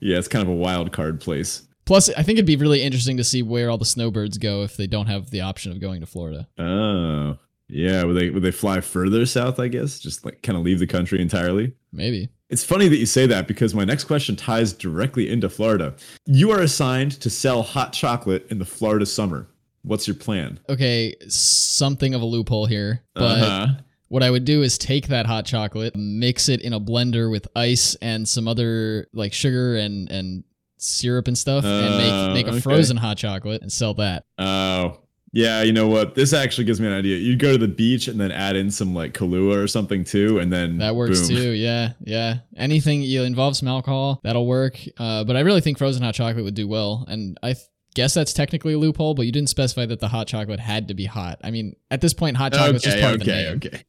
[0.00, 1.62] Yeah, it's kind of a wild card place.
[1.84, 4.76] Plus, I think it'd be really interesting to see where all the snowbirds go if
[4.76, 6.48] they don't have the option of going to Florida.
[6.58, 8.04] Oh, yeah.
[8.04, 9.58] Would they would they fly further south?
[9.60, 11.72] I guess just like kind of leave the country entirely.
[11.92, 12.28] Maybe.
[12.50, 15.94] It's funny that you say that because my next question ties directly into Florida.
[16.26, 19.48] You are assigned to sell hot chocolate in the Florida summer.
[19.82, 20.60] What's your plan?
[20.68, 23.66] Okay, something of a loophole here, but Uh-huh.
[24.08, 27.48] what I would do is take that hot chocolate, mix it in a blender with
[27.56, 30.44] ice and some other like sugar and and
[30.78, 31.98] syrup and stuff, and Oh,
[32.28, 32.60] make make a okay.
[32.60, 34.24] frozen hot chocolate and sell that.
[34.38, 34.98] Oh,
[35.34, 35.62] yeah.
[35.62, 36.14] You know what?
[36.14, 37.18] This actually gives me an idea.
[37.18, 40.38] You go to the beach and then add in some like Kahlua or something too,
[40.38, 41.36] and then That works boom.
[41.36, 41.50] too.
[41.50, 42.36] Yeah, yeah.
[42.56, 44.78] Anything you involve some alcohol, that'll work.
[44.96, 48.14] Uh, but I really think frozen hot chocolate would do well, and I th- guess
[48.14, 49.14] that's technically a loophole.
[49.14, 51.40] But you didn't specify that the hot chocolate had to be hot.
[51.44, 53.56] I mean, at this point, hot chocolate chocolate's just Okay, part of the okay, name.
[53.56, 53.84] okay.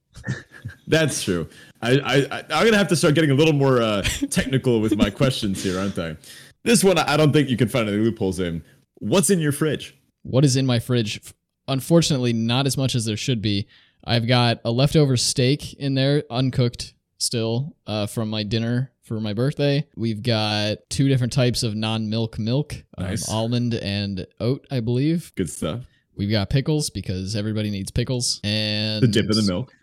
[0.87, 1.47] That's true.
[1.81, 4.95] I, I, I, I'm gonna have to start getting a little more uh, technical with
[4.97, 6.15] my questions here, aren't I?
[6.63, 8.63] This one, I don't think you can find any loopholes in.
[8.95, 9.95] What's in your fridge?
[10.25, 11.21] What is in my fridge?
[11.67, 13.67] Unfortunately, not as much as there should be.
[14.03, 19.33] I've got a leftover steak in there, uncooked still, uh, from my dinner for my
[19.33, 19.85] birthday.
[19.95, 25.31] We've got two different types of non-milk milk, um, almond and oat, I believe.
[25.35, 25.85] Good stuff.
[26.15, 29.73] We've got pickles because everybody needs pickles, and The dip in the milk.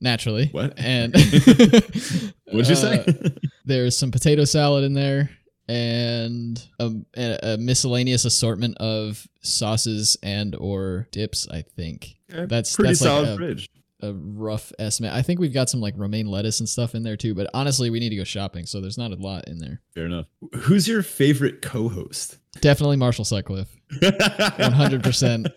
[0.00, 0.48] naturally.
[0.48, 0.74] What?
[0.78, 1.14] And
[2.50, 3.04] What'd you say?
[3.06, 3.28] Uh,
[3.64, 5.30] there's some potato salad in there
[5.68, 11.48] and a, a, a miscellaneous assortment of sauces and or dips.
[11.50, 13.68] I think that's pretty that's like solid a- fridge.
[14.02, 15.12] a rough estimate.
[15.12, 17.34] I think we've got some like romaine lettuce and stuff in there too.
[17.34, 19.80] But honestly, we need to go shopping, so there's not a lot in there.
[19.94, 20.26] Fair enough.
[20.62, 22.38] Who's your favorite co-host?
[22.60, 25.02] Definitely Marshall Sutcliffe, 100.
[25.02, 25.48] percent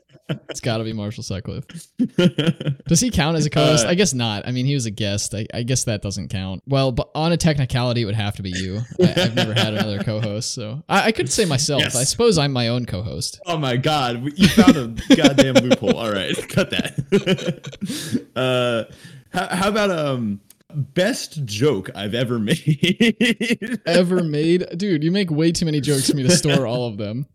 [0.49, 1.65] It's got to be Marshall Sutcliffe.
[2.88, 3.85] Does he count as a co-host?
[3.85, 4.47] Uh, I guess not.
[4.47, 5.35] I mean, he was a guest.
[5.35, 6.63] I, I guess that doesn't count.
[6.67, 8.81] Well, but on a technicality, it would have to be you.
[8.99, 11.81] I, I've never had another co-host, so I, I could say myself.
[11.83, 11.95] Yes.
[11.95, 13.39] I suppose I'm my own co-host.
[13.45, 15.95] Oh my god, you found a goddamn loophole.
[15.97, 18.25] All right, cut that.
[18.35, 18.91] uh,
[19.31, 20.41] how, how about um
[20.73, 23.79] best joke I've ever made?
[23.85, 25.03] Ever made, dude?
[25.03, 27.27] You make way too many jokes for me to store all of them.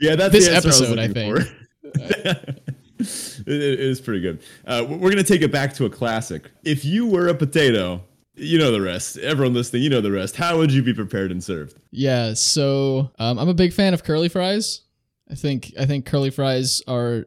[0.00, 1.38] yeah, that's This the episode, I I think.
[2.98, 4.40] it, it is pretty good.
[4.66, 6.50] Uh, we're gonna take it back to a classic.
[6.64, 8.02] If you were a potato,
[8.34, 9.18] you know the rest.
[9.18, 10.36] Everyone listening, you know the rest.
[10.36, 11.76] How would you be prepared and served?
[11.90, 14.82] Yeah, so um, I'm a big fan of curly fries.
[15.30, 17.26] I think I think curly fries are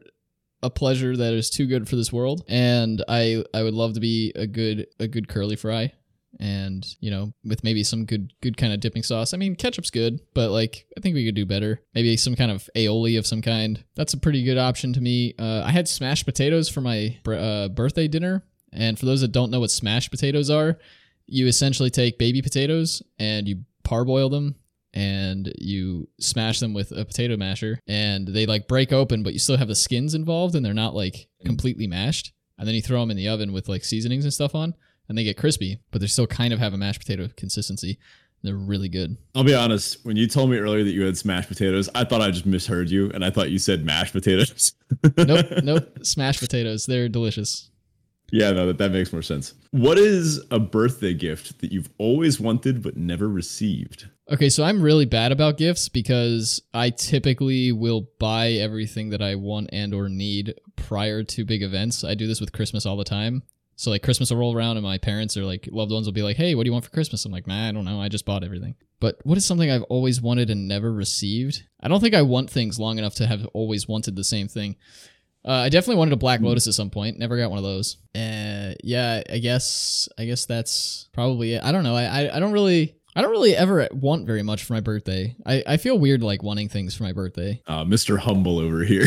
[0.62, 4.00] a pleasure that is too good for this world, and I I would love to
[4.00, 5.92] be a good a good curly fry,
[6.40, 9.34] and you know with maybe some good good kind of dipping sauce.
[9.34, 11.80] I mean ketchup's good, but like I think we could do better.
[11.94, 13.82] Maybe some kind of aioli of some kind.
[13.94, 15.34] That's a pretty good option to me.
[15.38, 19.32] Uh, I had smashed potatoes for my br- uh, birthday dinner, and for those that
[19.32, 20.78] don't know what smashed potatoes are,
[21.26, 24.56] you essentially take baby potatoes and you parboil them
[24.92, 29.38] and you smash them with a potato masher and they like break open but you
[29.38, 33.00] still have the skins involved and they're not like completely mashed and then you throw
[33.00, 34.74] them in the oven with like seasonings and stuff on
[35.08, 37.98] and they get crispy but they still kind of have a mashed potato consistency
[38.42, 40.04] they're really good I'll be honest.
[40.04, 42.90] When you told me earlier that you had smashed potatoes, I thought I just misheard
[42.90, 44.72] you, and I thought you said mashed potatoes.
[45.16, 47.70] nope nope smashed potatoes they're delicious
[48.30, 49.54] Yeah, no, that, that makes more sense.
[49.70, 54.08] What is a birthday gift that you've always wanted but never received?
[54.30, 59.34] Okay, so I'm really bad about gifts because I typically will buy everything that I
[59.34, 62.02] want and or need prior to big events.
[62.04, 63.42] I do this with Christmas all the time.
[63.76, 66.22] So like Christmas will roll around and my parents or like loved ones will be
[66.22, 68.00] like, "Hey, what do you want for Christmas?" I'm like, "Man, I don't know.
[68.00, 71.62] I just bought everything." But what is something I've always wanted and never received?
[71.80, 74.76] I don't think I want things long enough to have always wanted the same thing.
[75.46, 77.18] Uh, I definitely wanted a Black Lotus at some point.
[77.18, 77.98] Never got one of those.
[78.14, 81.62] Uh, yeah, I guess I guess that's probably it.
[81.62, 81.96] I don't know.
[81.96, 85.36] I, I, I don't really I don't really ever want very much for my birthday.
[85.46, 87.62] I, I feel weird like wanting things for my birthday.
[87.66, 88.18] Uh, Mr.
[88.18, 89.06] Humble over here.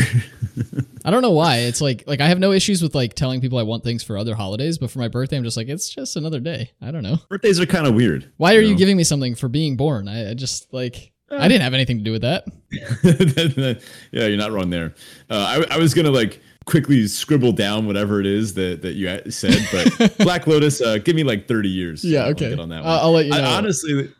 [1.04, 1.58] I don't know why.
[1.58, 4.16] It's like like I have no issues with like telling people I want things for
[4.16, 6.72] other holidays, but for my birthday, I'm just like it's just another day.
[6.80, 7.18] I don't know.
[7.28, 8.32] Birthdays are kind of weird.
[8.36, 8.78] Why are you know?
[8.78, 10.08] giving me something for being born?
[10.08, 12.44] I, I just like I didn't have anything to do with that.
[14.12, 14.94] yeah, you're not wrong there.
[15.28, 19.30] Uh, I, I was gonna like quickly scribble down whatever it is that that you
[19.30, 22.04] said, but Black Lotus, uh, give me like 30 years.
[22.04, 22.50] Yeah, I'll okay.
[22.50, 22.90] get on that one.
[22.90, 23.42] I'll, I'll let you know.
[23.42, 24.12] I, honestly,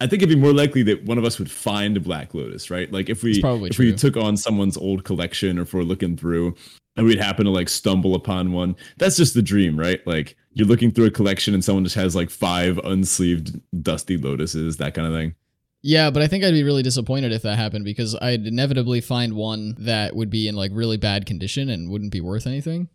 [0.00, 2.70] I think it'd be more likely that one of us would find a Black Lotus,
[2.70, 2.92] right?
[2.92, 6.54] Like if we if we took on someone's old collection, or if we're looking through,
[6.96, 8.76] and we'd happen to like stumble upon one.
[8.98, 10.06] That's just the dream, right?
[10.06, 14.76] Like you're looking through a collection, and someone just has like five unsleeved dusty lotuses,
[14.78, 15.34] that kind of thing.
[15.82, 19.34] Yeah, but I think I'd be really disappointed if that happened because I'd inevitably find
[19.34, 22.88] one that would be in like really bad condition and wouldn't be worth anything,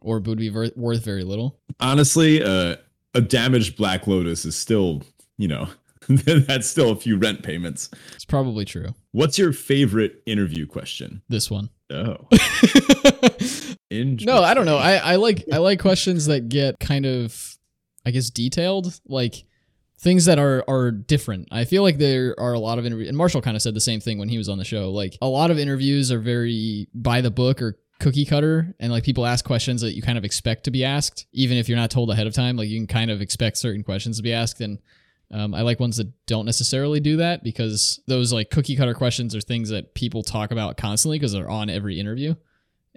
[0.00, 1.58] or would be worth very little.
[1.80, 2.76] honestly, uh,
[3.14, 5.02] a damaged Black Lotus is still,
[5.38, 5.68] you know,
[6.46, 7.90] that's still a few rent payments.
[8.14, 8.94] It's probably true.
[9.12, 11.22] What's your favorite interview question?
[11.28, 11.70] This one.
[11.90, 12.16] Oh,
[13.90, 14.78] no, I don't know.
[14.78, 17.56] I, I like I like questions that get kind of,
[18.04, 18.98] I guess, detailed.
[19.06, 19.44] Like
[19.98, 21.48] things that are are different.
[21.52, 23.80] I feel like there are a lot of interviews, and Marshall kind of said the
[23.80, 24.90] same thing when he was on the show.
[24.90, 29.04] Like a lot of interviews are very by the book or cookie cutter, and like
[29.04, 31.90] people ask questions that you kind of expect to be asked, even if you're not
[31.90, 32.56] told ahead of time.
[32.56, 34.78] Like you can kind of expect certain questions to be asked, and
[35.32, 39.34] um, I like ones that don't necessarily do that because those like cookie cutter questions
[39.34, 42.34] are things that people talk about constantly because they're on every interview.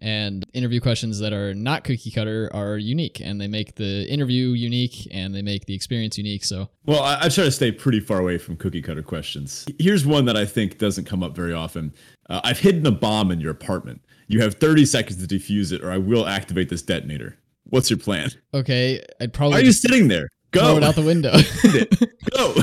[0.02, 4.50] And interview questions that are not cookie cutter are unique and they make the interview
[4.50, 6.46] unique and they make the experience unique.
[6.46, 9.66] So, Well, I, I try to stay pretty far away from cookie cutter questions.
[9.78, 11.94] Here's one that I think doesn't come up very often.
[12.30, 14.02] Uh, I've hidden a bomb in your apartment.
[14.28, 17.38] You have 30 seconds to defuse it, or I will activate this detonator.
[17.66, 18.30] What's your plan?
[18.54, 20.30] okay, I'd Why probably are you just sitting there?
[20.52, 21.32] Throw Go, it out the window.
[22.36, 22.54] go.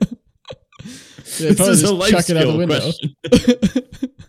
[1.40, 2.80] Yeah, this is a life chuck it out the skill window.
[2.80, 4.10] question.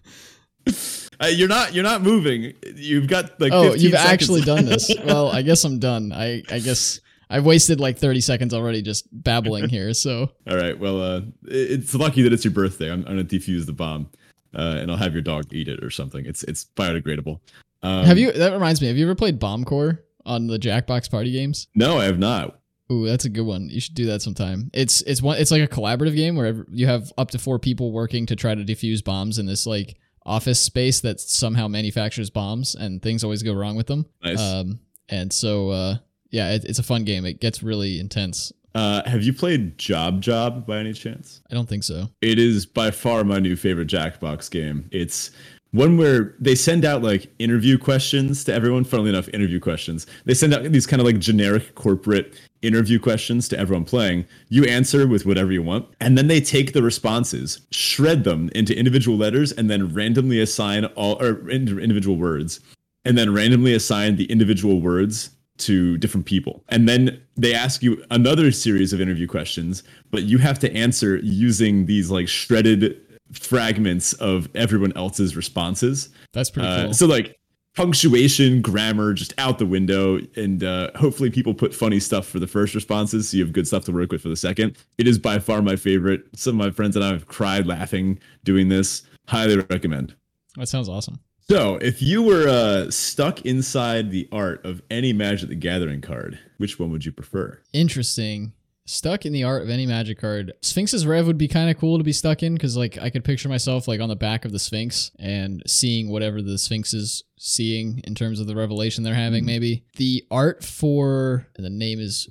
[1.18, 1.74] Uh, you're not.
[1.74, 2.54] You're not moving.
[2.76, 3.54] You've got like.
[3.54, 4.92] oh, 15 you've actually done this.
[5.06, 6.12] Well, I guess I'm done.
[6.12, 9.94] I, I guess I've wasted like 30 seconds already just babbling here.
[9.94, 10.78] So, All right.
[10.78, 12.92] Well, uh, it's lucky that it's your birthday.
[12.92, 14.10] I'm, I'm gonna defuse the bomb,
[14.54, 16.26] uh, and I'll have your dog eat it or something.
[16.26, 17.40] It's it's biodegradable.
[17.82, 21.10] Um, have you, that reminds me, have you ever played Bomb Corp on the Jackbox
[21.10, 21.68] party games?
[21.76, 22.60] No, I have not.
[22.92, 23.70] Ooh, that's a good one.
[23.70, 24.70] You should do that sometime.
[24.74, 27.92] It's it's one it's like a collaborative game where you have up to four people
[27.92, 32.76] working to try to defuse bombs in this like office space that somehow manufactures bombs,
[32.76, 34.06] and things always go wrong with them.
[34.24, 34.40] Nice.
[34.40, 35.96] Um, and so uh,
[36.30, 37.26] yeah, it, it's a fun game.
[37.26, 38.52] It gets really intense.
[38.76, 41.42] Uh, have you played Job Job by any chance?
[41.50, 42.10] I don't think so.
[42.22, 44.90] It is by far my new favorite Jackbox game.
[44.92, 45.32] It's
[45.76, 48.84] one where they send out like interview questions to everyone.
[48.84, 50.08] Funnily enough, interview questions.
[50.26, 54.26] They send out these kind of like generic corporate interview questions to everyone playing.
[54.50, 58.78] You answer with whatever you want, and then they take the responses, shred them into
[58.78, 62.60] individual letters, and then randomly assign all or ind- individual words,
[63.04, 66.64] and then randomly assign the individual words to different people.
[66.70, 71.18] And then they ask you another series of interview questions, but you have to answer
[71.18, 73.02] using these like shredded
[73.38, 76.10] fragments of everyone else's responses.
[76.34, 76.93] That's pretty Uh, cool.
[76.93, 77.36] So like
[77.76, 82.48] punctuation, grammar, just out the window, and uh, hopefully people put funny stuff for the
[82.48, 84.78] first responses, so you have good stuff to work with for the second.
[84.98, 86.24] It is by far my favorite.
[86.36, 89.04] Some of my friends and I have cried laughing doing this.
[89.28, 90.15] Highly recommend.
[90.56, 91.19] that sounds awesome.
[91.50, 96.39] So, if you were uh, stuck inside the art of any Magic the Gathering card,
[96.58, 97.60] which one would you prefer?
[97.71, 98.54] Interesting.
[98.88, 100.54] Stuck in the art of any magic card.
[100.62, 103.24] Sphinx's Rev would be kind of cool to be stuck in because, like, I could
[103.24, 107.24] picture myself like on the back of the Sphinx and seeing whatever the Sphinx is
[107.38, 109.43] seeing in terms of the revelation they're having.
[109.45, 112.30] Maybe the art for the name is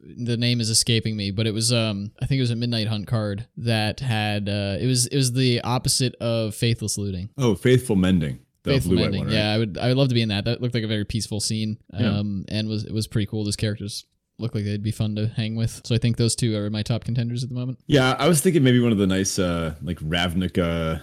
[0.00, 2.88] the name is escaping me, but it was um I think it was a Midnight
[2.88, 7.30] Hunt card that had uh it was it was the opposite of Faithless Looting.
[7.38, 8.40] Oh, Faithful Mending.
[8.64, 9.20] Faithful Mending.
[9.20, 9.36] one, right?
[9.36, 10.44] Yeah, I would I would love to be in that.
[10.44, 11.78] That looked like a very peaceful scene.
[11.92, 12.18] Yeah.
[12.18, 13.44] Um and was it was pretty cool.
[13.44, 14.04] Those characters
[14.38, 15.80] look like they'd be fun to hang with.
[15.84, 17.78] So I think those two are my top contenders at the moment.
[17.86, 21.00] Yeah, I was thinking maybe one of the nice uh like Ravnica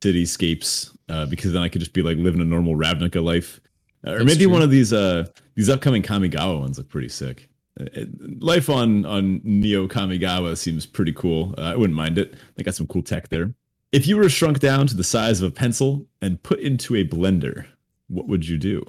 [0.00, 3.60] cityscapes, uh, because then I could just be like living a normal Ravnica life.
[4.06, 4.52] Uh, or That's maybe true.
[4.52, 7.48] one of these uh these upcoming Kamigawa ones look pretty sick.
[7.80, 8.04] Uh,
[8.40, 11.54] life on on Neo Kamigawa seems pretty cool.
[11.58, 12.34] Uh, I wouldn't mind it.
[12.56, 13.52] They got some cool tech there.
[13.90, 17.04] If you were shrunk down to the size of a pencil and put into a
[17.04, 17.66] blender,
[18.08, 18.84] what would you do?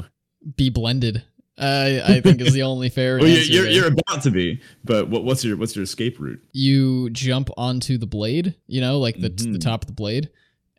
[0.57, 1.23] Be blended.
[1.59, 3.51] Uh, I think is the only fair Well, answer.
[3.51, 6.41] you're, you're about to be, but what, what's your what's your escape route?
[6.53, 9.61] you jump onto the blade, you know, like the the Mhm.
[9.61, 10.29] top of the blade,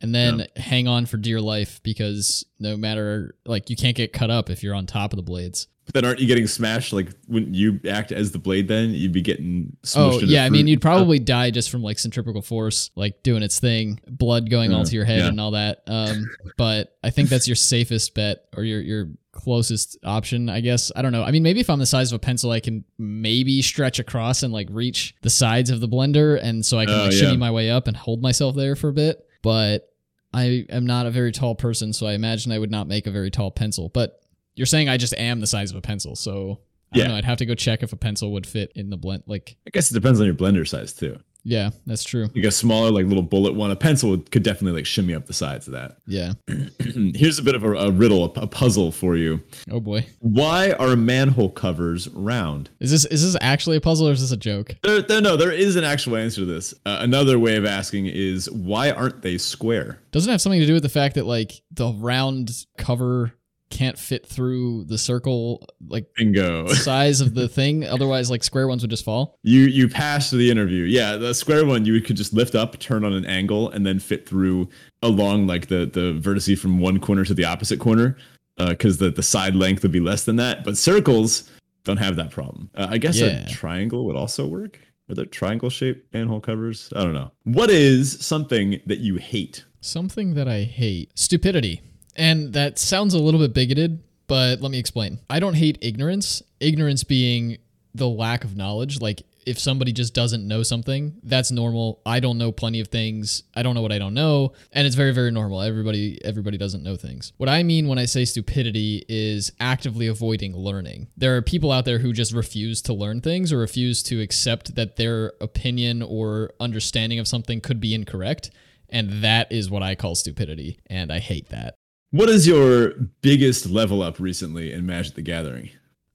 [0.01, 4.31] and then hang on for dear life because no matter like you can't get cut
[4.31, 5.69] up if you're on top of the blades.
[5.93, 6.93] But then aren't you getting smashed?
[6.93, 8.91] Like wouldn't you act as the blade then?
[8.91, 12.43] You'd be getting smushed Oh yeah, I mean you'd probably die just from like centrifugal
[12.43, 15.29] force, like doing its thing, blood going all Uh, to your head yeah.
[15.29, 15.83] and all that.
[15.87, 20.91] Um, but I think that's your safest bet or your your closest option, I guess.
[20.95, 21.23] I don't know.
[21.23, 24.43] I mean, maybe if I'm the size of a pencil, I can maybe stretch across
[24.43, 27.19] and like reach the sides of the blender, and so I can Oh, like yeah.
[27.19, 29.25] shimmy my way up and hold myself there for a bit.
[29.43, 29.87] But
[30.35, 33.11] I am not a very tall person, so I imagine I would not make a
[33.11, 33.89] very tall pencil.
[33.89, 34.20] But
[34.57, 36.61] you're saying I just am the size of a pencil, so
[36.93, 37.05] I Yeah.
[37.05, 37.19] don't know.
[37.19, 39.23] I'd have to go check if a pencil would fit in the blend.
[39.27, 41.19] Like, I guess it depends on your blender size too.
[41.43, 42.29] yeah, that's true.
[42.35, 45.25] Like a smaller, like little bullet one, a pencil would, could definitely like shimmy up
[45.27, 45.97] the sides of that.
[46.07, 46.33] Yeah.
[47.15, 49.41] Here's a bit of a, a riddle, a, a puzzle for you.
[49.71, 50.05] Oh boy.
[50.19, 52.69] Why are manhole covers round?
[52.81, 54.77] Is this is this actually a puzzle or is this a joke?
[54.83, 56.75] There, there, no, there is an actual answer to this.
[56.85, 59.99] Uh, another way of asking is why aren't they square?
[60.11, 63.33] Doesn't it have something to do with the fact that like the round cover
[63.71, 66.67] can't fit through the circle like Bingo.
[66.75, 67.85] size of the thing?
[67.87, 69.39] Otherwise, like square ones would just fall.
[69.43, 70.83] You you passed the interview.
[70.85, 73.99] Yeah, the square one you could just lift up, turn on an angle, and then
[74.01, 74.69] fit through
[75.03, 78.17] along like the the vertice from one corner to the opposite corner,
[78.59, 80.65] because the the side length would be less than that.
[80.65, 81.49] But circles
[81.85, 82.71] don't have that problem.
[82.75, 83.47] Uh, I guess Yeah.
[83.47, 84.79] a triangle would also work.
[85.09, 86.93] Are there triangle shaped manhole covers?
[86.95, 87.33] I don't know.
[87.45, 89.65] What is something that you hate?
[89.81, 91.81] Something that I hate stupidity.
[92.17, 95.21] And that sounds a little bit bigoted, but let me explain.
[95.29, 97.59] I don't hate ignorance, ignorance being
[97.95, 99.01] the lack of knowledge.
[99.01, 102.01] Like, if somebody just doesn't know something, that's normal.
[102.05, 103.43] I don't know plenty of things.
[103.55, 105.63] I don't know what I don't know, and it's very very normal.
[105.63, 107.33] Everybody everybody doesn't know things.
[107.37, 111.09] What I mean when I say stupidity is actively avoiding learning.
[111.17, 114.75] There are people out there who just refuse to learn things or refuse to accept
[114.75, 118.51] that their opinion or understanding of something could be incorrect,
[118.89, 121.75] and that is what I call stupidity, and I hate that.
[122.11, 125.71] What is your biggest level up recently in Magic the Gathering?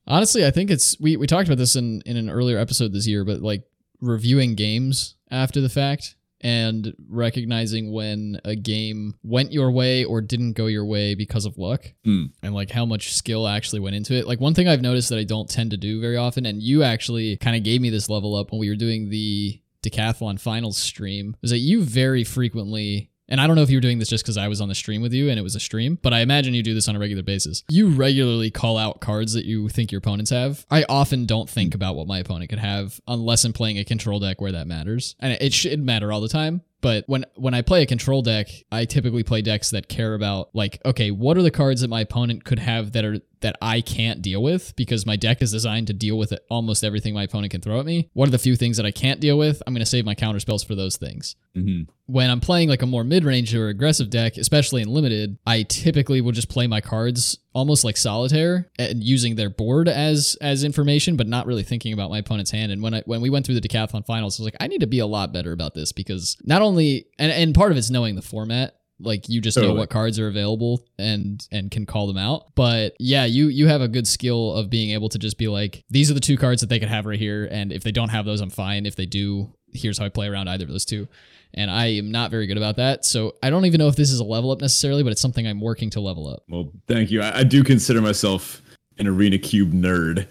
[0.08, 3.08] Honestly, I think it's we, we talked about this in, in an earlier episode this
[3.08, 3.64] year, but like
[4.02, 10.54] reviewing games after the fact and recognizing when a game went your way or didn't
[10.54, 12.26] go your way because of luck Hmm.
[12.44, 14.28] and like how much skill actually went into it.
[14.28, 16.84] Like one thing I've noticed that I don't tend to do very often, and you
[16.84, 20.78] actually kind of gave me this level up when we were doing the decathlon finals
[20.78, 24.10] stream, was that you very frequently and I don't know if you were doing this
[24.10, 26.14] just because I was on the stream with you and it was a stream, but
[26.14, 27.64] I imagine you do this on a regular basis.
[27.70, 30.66] You regularly call out cards that you think your opponents have.
[30.70, 34.20] I often don't think about what my opponent could have unless I'm playing a control
[34.20, 35.16] deck where that matters.
[35.20, 36.62] And it should matter all the time.
[36.86, 40.50] But when when I play a control deck, I typically play decks that care about
[40.54, 43.82] like, okay, what are the cards that my opponent could have that are that I
[43.82, 47.50] can't deal with because my deck is designed to deal with almost everything my opponent
[47.50, 48.12] can throw at me.
[48.14, 49.64] What are the few things that I can't deal with?
[49.66, 52.84] I'm going to save my counter spells for those things hmm when I'm playing like
[52.84, 56.80] a more mid-range or aggressive deck, especially in limited, I typically will just play my
[56.80, 61.94] cards almost like solitaire and using their board as as information, but not really thinking
[61.94, 62.72] about my opponent's hand.
[62.72, 64.82] And when I when we went through the decathlon finals, I was like, I need
[64.82, 67.90] to be a lot better about this because not only and and part of it's
[67.90, 68.76] knowing the format.
[68.98, 72.56] Like you just know what cards are available and and can call them out.
[72.56, 75.84] But yeah, you you have a good skill of being able to just be like,
[75.90, 78.08] these are the two cards that they could have right here, and if they don't
[78.08, 78.86] have those, I'm fine.
[78.86, 81.10] If they do, here's how I play around either of those two
[81.56, 83.06] and I am not very good about that.
[83.06, 85.48] So I don't even know if this is a level up necessarily, but it's something
[85.48, 86.44] I'm working to level up.
[86.48, 87.22] Well, thank you.
[87.22, 88.62] I, I do consider myself
[88.98, 90.28] an Arena Cube nerd,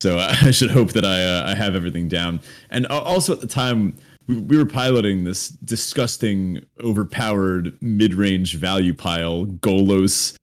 [0.00, 2.40] so I should hope that I uh, I have everything down.
[2.70, 9.46] And also at the time, we, we were piloting this disgusting, overpowered mid-range value pile,
[9.46, 10.36] Golos,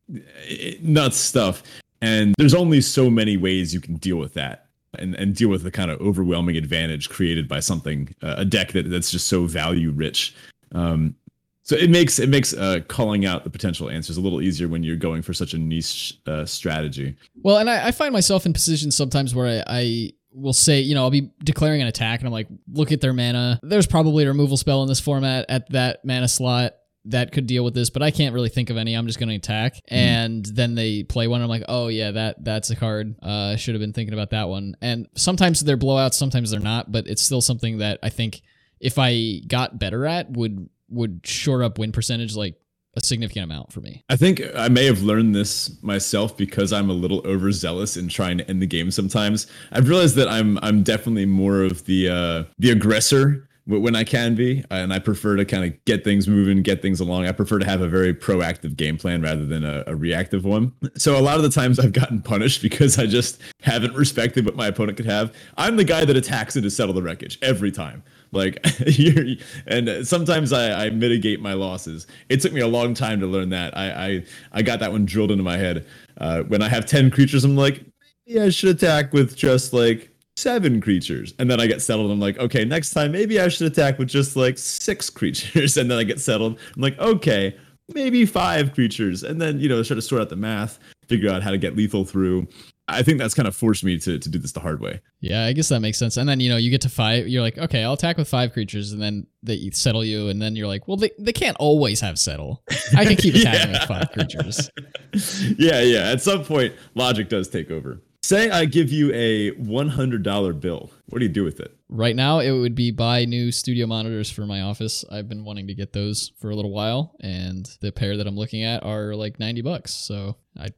[0.82, 1.64] nuts stuff.
[2.02, 4.63] And there's only so many ways you can deal with that.
[5.00, 8.74] And, and deal with the kind of overwhelming advantage created by something uh, a deck
[8.74, 10.36] that, that's just so value rich
[10.74, 11.16] um,
[11.64, 14.84] so it makes it makes uh, calling out the potential answers a little easier when
[14.84, 17.16] you're going for such a niche uh, strategy.
[17.42, 20.94] Well, and I, I find myself in positions sometimes where I, I will say, you
[20.94, 23.62] know, I'll be declaring an attack and I'm like, look at their mana.
[23.64, 26.74] There's probably a removal spell in this format at that mana slot
[27.06, 28.94] that could deal with this, but I can't really think of any.
[28.94, 29.82] I'm just going to attack.
[29.88, 31.42] And then they play one.
[31.42, 33.16] I'm like, oh yeah, that that's a card.
[33.22, 34.76] Uh, I should have been thinking about that one.
[34.82, 38.42] And sometimes they're blowouts, sometimes they're not, but it's still something that I think
[38.80, 42.56] if I got better at would would shore up win percentage like
[42.96, 44.04] a significant amount for me.
[44.10, 48.38] I think I may have learned this myself because I'm a little overzealous in trying
[48.38, 49.48] to end the game sometimes.
[49.72, 54.36] I've realized that I'm I'm definitely more of the uh, the aggressor when I can
[54.36, 57.28] be, and I prefer to kind of get things moving, get things along.
[57.28, 60.74] I prefer to have a very proactive game plan rather than a, a, reactive one.
[60.98, 64.58] So a lot of the times I've gotten punished because I just haven't respected what
[64.58, 65.34] my opponent could have.
[65.56, 68.04] I'm the guy that attacks it to settle the wreckage every time.
[68.34, 68.66] Like,
[69.68, 72.08] and sometimes I, I, mitigate my losses.
[72.30, 73.78] It took me a long time to learn that.
[73.78, 75.86] I I, I got that one drilled into my head.
[76.18, 77.86] Uh, when I have ten creatures, I'm like,
[78.26, 81.34] maybe I should attack with just like seven creatures.
[81.40, 82.12] And then I get settled.
[82.12, 85.78] I'm like, okay, next time maybe I should attack with just like six creatures.
[85.78, 86.60] And then I get settled.
[86.76, 87.58] I'm like, okay,
[87.94, 89.24] maybe five creatures.
[89.24, 91.76] And then, you know, try to sort out the math, figure out how to get
[91.76, 92.48] lethal through.
[92.90, 95.00] I think that's kind of forced me to, to do this the hard way.
[95.22, 96.18] Yeah, I guess that makes sense.
[96.18, 98.52] And then, you know, you get to five, you're like, okay, I'll attack with five
[98.52, 102.02] creatures, and then they settle you, and then you're like, well, they, they can't always
[102.02, 102.62] have settle.
[102.98, 103.80] I can keep attacking yeah.
[103.80, 104.70] with five creatures.
[105.58, 106.12] yeah, yeah.
[106.12, 108.02] At some point, logic does take over.
[108.24, 110.90] Say I give you a $100 bill.
[111.10, 111.76] What do you do with it?
[111.90, 115.04] Right now, it would be buy new studio monitors for my office.
[115.12, 118.38] I've been wanting to get those for a little while, and the pair that I'm
[118.38, 119.94] looking at are like 90 bucks.
[119.94, 120.70] So I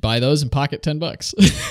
[0.00, 1.34] buy those and pocket 10 bucks.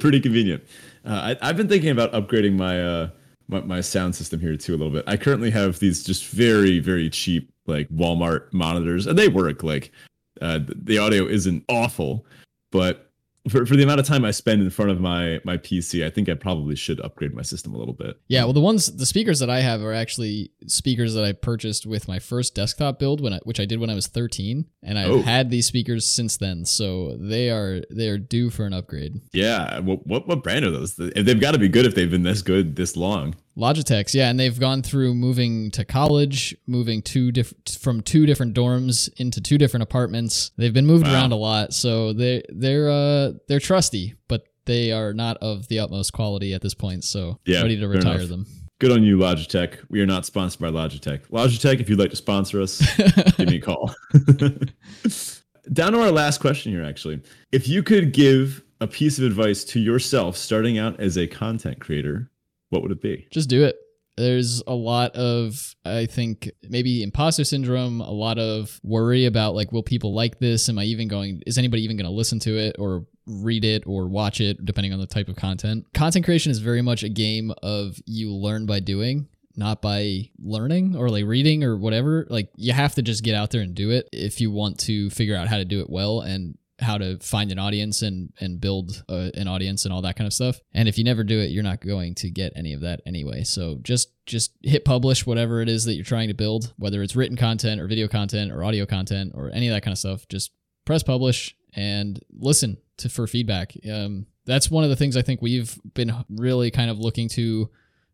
[0.00, 0.64] Pretty convenient.
[1.04, 3.10] Uh, I, have been thinking about upgrading my, uh,
[3.48, 5.04] my, my sound system here too a little bit.
[5.06, 9.62] I currently have these just very very cheap like Walmart monitors, and they work.
[9.62, 9.92] Like
[10.40, 12.24] uh, the audio isn't awful,
[12.70, 13.11] but
[13.48, 16.10] for, for the amount of time I spend in front of my my PC, I
[16.10, 18.20] think I probably should upgrade my system a little bit.
[18.28, 21.86] Yeah, well, the ones the speakers that I have are actually speakers that I purchased
[21.86, 24.98] with my first desktop build when I, which I did when I was 13, and
[24.98, 25.22] I've oh.
[25.22, 29.20] had these speakers since then, so they are they are due for an upgrade.
[29.32, 30.94] Yeah, what what, what brand are those?
[30.96, 33.34] They've got to be good if they've been this good this long.
[33.56, 38.54] Logitech's, yeah, and they've gone through moving to college, moving two diff- from two different
[38.54, 40.52] dorms into two different apartments.
[40.56, 41.14] They've been moved wow.
[41.14, 45.80] around a lot, so they they're uh they're trusty, but they are not of the
[45.80, 47.04] utmost quality at this point.
[47.04, 48.46] So yeah, ready to retire them.
[48.78, 49.78] Good on you, Logitech.
[49.90, 51.28] We are not sponsored by Logitech.
[51.28, 52.80] Logitech, if you'd like to sponsor us,
[53.36, 53.94] give me a call.
[55.72, 57.20] Down to our last question here, actually.
[57.52, 61.78] If you could give a piece of advice to yourself starting out as a content
[61.78, 62.31] creator,
[62.72, 63.26] what would it be?
[63.30, 63.76] Just do it.
[64.16, 69.72] There's a lot of, I think, maybe imposter syndrome, a lot of worry about like,
[69.72, 70.68] will people like this?
[70.68, 73.84] Am I even going, is anybody even going to listen to it or read it
[73.86, 75.86] or watch it, depending on the type of content?
[75.94, 80.96] Content creation is very much a game of you learn by doing not by learning
[80.96, 82.26] or like reading or whatever.
[82.30, 85.10] Like you have to just get out there and do it if you want to
[85.10, 88.60] figure out how to do it well and how to find an audience and and
[88.60, 90.60] build a, an audience and all that kind of stuff.
[90.72, 93.44] And if you never do it, you're not going to get any of that anyway.
[93.44, 97.16] So just just hit publish whatever it is that you're trying to build, whether it's
[97.16, 100.26] written content or video content or audio content or any of that kind of stuff.
[100.28, 100.52] Just
[100.84, 103.74] press publish and listen to for feedback.
[103.90, 107.70] Um, that's one of the things I think we've been really kind of looking to,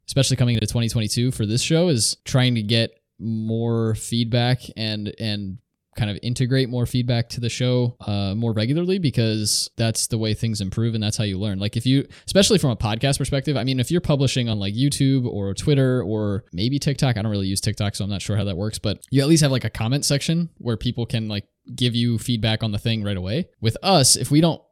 [0.07, 5.59] especially coming into 2022 for this show, is trying to get more feedback and and
[5.99, 10.33] kind of integrate more feedback to the show uh, more regularly because that's the way
[10.33, 11.59] things improve and that's how you learn.
[11.59, 14.75] Like if you, especially from a podcast perspective, I mean, if you're publishing on like
[14.75, 18.37] YouTube or Twitter or maybe TikTok, I don't really use TikTok, so I'm not sure
[18.37, 21.29] how that works, but you at least have like a comment section where people can
[21.29, 21.45] like
[21.75, 23.49] give you feedback on the thing right away.
[23.61, 24.63] With us, if we don't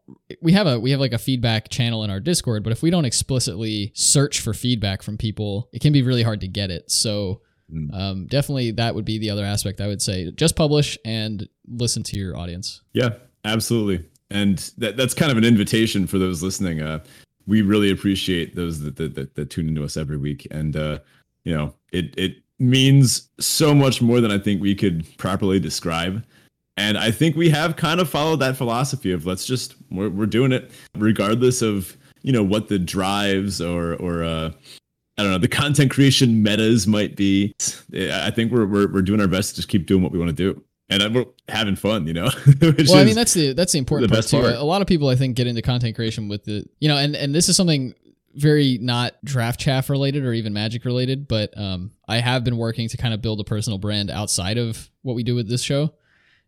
[0.41, 2.91] we have a we have like a feedback channel in our discord but if we
[2.91, 6.89] don't explicitly search for feedback from people it can be really hard to get it
[6.89, 7.41] so
[7.73, 7.95] Mm.
[7.95, 10.31] Um, definitely, that would be the other aspect I would say.
[10.33, 12.83] Just publish and listen to your audience.
[12.93, 13.11] Yeah,
[13.45, 14.05] absolutely.
[14.31, 16.83] And that, that's kind of an invitation for those listening.
[16.83, 17.01] Uh,
[17.47, 20.47] we really appreciate those that, that, that, that tune into us every week.
[20.51, 20.99] And, uh,
[21.45, 26.25] you know, it, it means so much more than I think we could properly describe.
[26.77, 30.27] And I think we have kind of followed that philosophy of let's just, we're, we're
[30.27, 34.51] doing it regardless of, you know, what the drives or, or, uh,
[35.19, 37.55] I don't know, the content creation metas might be.
[37.95, 40.29] I think we're, we're, we're doing our best to just keep doing what we want
[40.29, 40.63] to do.
[40.89, 42.29] And we're having fun, you know.
[42.61, 44.41] well, I mean, that's the that's the important the part too.
[44.41, 44.55] Part.
[44.55, 47.17] A lot of people, I think, get into content creation with the, you know, and
[47.17, 47.93] and this is something
[48.35, 52.89] very not draft chaff related or even magic related, but um, I have been working
[52.89, 55.93] to kind of build a personal brand outside of what we do with this show.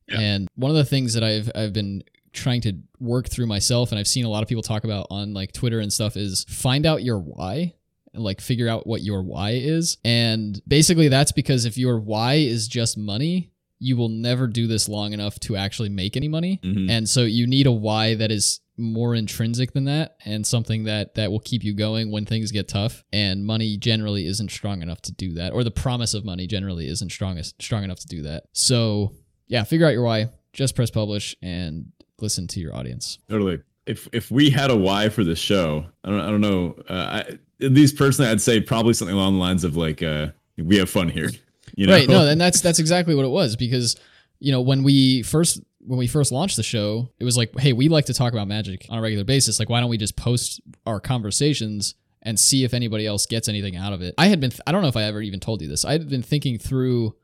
[0.06, 0.20] Yeah.
[0.20, 3.98] And one of the things that I've I've been trying to work through myself, and
[3.98, 6.86] I've seen a lot of people talk about on like Twitter and stuff, is find
[6.86, 7.74] out your why
[8.14, 9.96] like figure out what your why is.
[10.04, 14.88] And basically that's because if your why is just money, you will never do this
[14.88, 16.60] long enough to actually make any money.
[16.62, 16.90] Mm-hmm.
[16.90, 21.16] And so you need a why that is more intrinsic than that and something that
[21.16, 25.02] that will keep you going when things get tough and money generally isn't strong enough
[25.02, 28.22] to do that or the promise of money generally isn't strongest strong enough to do
[28.22, 28.44] that.
[28.52, 29.14] So,
[29.48, 31.86] yeah, figure out your why, just press publish and
[32.20, 33.18] listen to your audience.
[33.28, 33.58] Totally
[33.88, 36.76] if if we had a why for the show, I don't I don't know.
[36.88, 40.28] Uh, I, at least personally, I'd say probably something along the lines of like, uh,
[40.56, 41.30] we have fun here.
[41.74, 41.94] You know?
[41.94, 42.08] Right.
[42.08, 43.96] No, and that's that's exactly what it was because
[44.38, 47.72] you know when we first when we first launched the show, it was like, hey,
[47.72, 49.58] we like to talk about magic on a regular basis.
[49.58, 53.74] Like, why don't we just post our conversations and see if anybody else gets anything
[53.74, 54.14] out of it?
[54.18, 55.86] I had been, th- I don't know if I ever even told you this.
[55.86, 57.14] I had been thinking through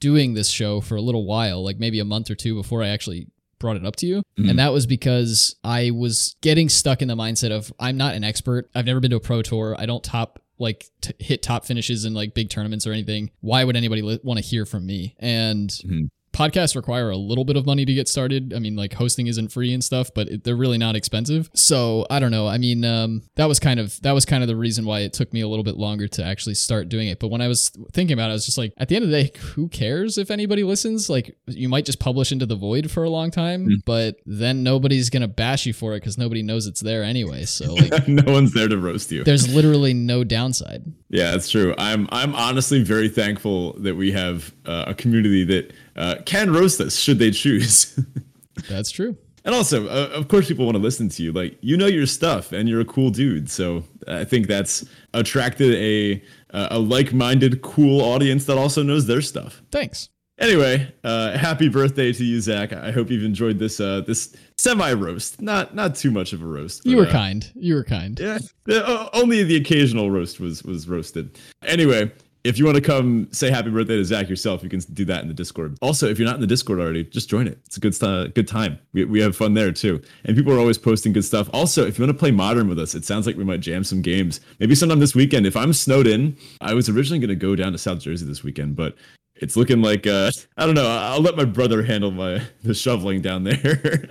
[0.00, 2.88] doing this show for a little while, like maybe a month or two before I
[2.88, 3.26] actually
[3.64, 4.22] brought it up to you.
[4.38, 4.50] Mhm.
[4.50, 8.22] And that was because I was getting stuck in the mindset of I'm not an
[8.22, 8.68] expert.
[8.74, 9.74] I've never been to a pro tour.
[9.78, 13.30] I don't top like t- hit top finishes in like big tournaments or anything.
[13.40, 15.16] Why would anybody li- want to hear from me?
[15.18, 16.08] And Mhm.
[16.34, 18.52] Podcasts require a little bit of money to get started.
[18.54, 21.48] I mean, like hosting isn't free and stuff, but it, they're really not expensive.
[21.54, 22.46] So I don't know.
[22.48, 25.12] I mean, um, that was kind of that was kind of the reason why it
[25.12, 27.20] took me a little bit longer to actually start doing it.
[27.20, 29.10] But when I was thinking about it, I was just like, at the end of
[29.10, 31.08] the day, who cares if anybody listens?
[31.08, 33.84] Like, you might just publish into the void for a long time, Mm.
[33.86, 37.44] but then nobody's gonna bash you for it because nobody knows it's there anyway.
[37.44, 39.22] So like, no one's there to roast you.
[39.24, 40.82] there's literally no downside.
[41.14, 41.76] Yeah, that's true.
[41.78, 46.80] I'm I'm honestly very thankful that we have uh, a community that uh, can roast
[46.80, 47.96] us should they choose.
[48.68, 49.16] That's true.
[49.44, 51.30] and also, uh, of course, people want to listen to you.
[51.30, 53.48] Like you know your stuff, and you're a cool dude.
[53.48, 59.62] So I think that's attracted a a like-minded, cool audience that also knows their stuff.
[59.70, 60.08] Thanks.
[60.38, 62.72] Anyway, uh, happy birthday to you, Zach.
[62.72, 65.40] I hope you've enjoyed this uh, this semi roast.
[65.40, 66.84] Not not too much of a roast.
[66.84, 67.50] You were uh, kind.
[67.54, 68.18] You were kind.
[68.18, 71.38] Yeah, uh, only the occasional roast was was roasted.
[71.64, 72.10] Anyway,
[72.42, 75.22] if you want to come say happy birthday to Zach yourself, you can do that
[75.22, 75.78] in the Discord.
[75.80, 77.60] Also, if you're not in the Discord already, just join it.
[77.66, 78.80] It's a good st- good time.
[78.92, 81.48] We, we have fun there too, and people are always posting good stuff.
[81.52, 83.84] Also, if you want to play Modern with us, it sounds like we might jam
[83.84, 84.40] some games.
[84.58, 85.46] Maybe sometime this weekend.
[85.46, 88.42] If I'm snowed in, I was originally going to go down to South Jersey this
[88.42, 88.96] weekend, but
[89.36, 90.88] it's looking like uh, I don't know.
[90.88, 94.08] I'll let my brother handle my the shoveling down there.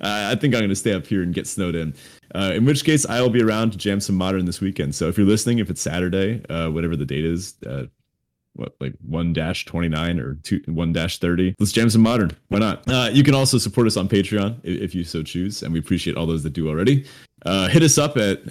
[0.00, 1.94] uh, I think I'm to stay up here and get snowed in.
[2.34, 4.94] Uh, in which case, I'll be around to jam some modern this weekend.
[4.94, 7.84] So if you're listening, if it's Saturday, uh, whatever the date is, uh,
[8.54, 12.30] what like one dash twenty nine or two one dash thirty, let's jam some modern.
[12.48, 12.88] Why not?
[12.88, 15.78] Uh, you can also support us on Patreon if, if you so choose, and we
[15.78, 17.04] appreciate all those that do already.
[17.44, 18.44] Hit us up at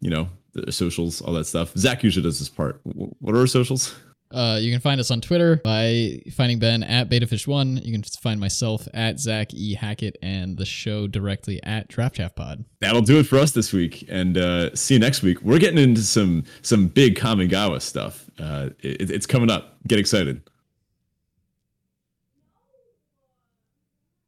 [0.00, 1.72] you know the socials, all that stuff.
[1.76, 2.80] Zach usually does this part.
[2.84, 3.94] What are our socials?
[4.30, 7.84] Uh, you can find us on Twitter by finding Ben at BetaFish1.
[7.84, 9.74] You can find myself at Zach E.
[9.74, 12.64] Hackett and the show directly at Draft Chaff Pod.
[12.80, 15.40] That'll do it for us this week, and uh, see you next week.
[15.40, 18.26] We're getting into some some big Kamigawa stuff.
[18.38, 19.76] Uh, it, it's coming up.
[19.86, 20.42] Get excited.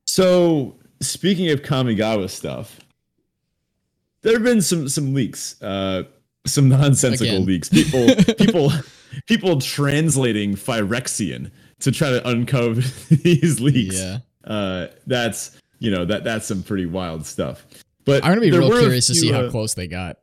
[0.06, 2.80] So, speaking of Kamigawa stuff,
[4.22, 6.04] there have been some some leaks, uh,
[6.46, 7.46] some nonsensical Again.
[7.46, 7.68] leaks.
[7.68, 8.72] People people
[9.26, 12.80] people translating Phyrexian to try to uncover
[13.10, 13.98] these leaks.
[13.98, 14.18] Yeah.
[14.44, 17.66] Uh, that's you know that that's some pretty wild stuff.
[18.04, 20.18] But I'm going to be real curious to see how uh, close they got.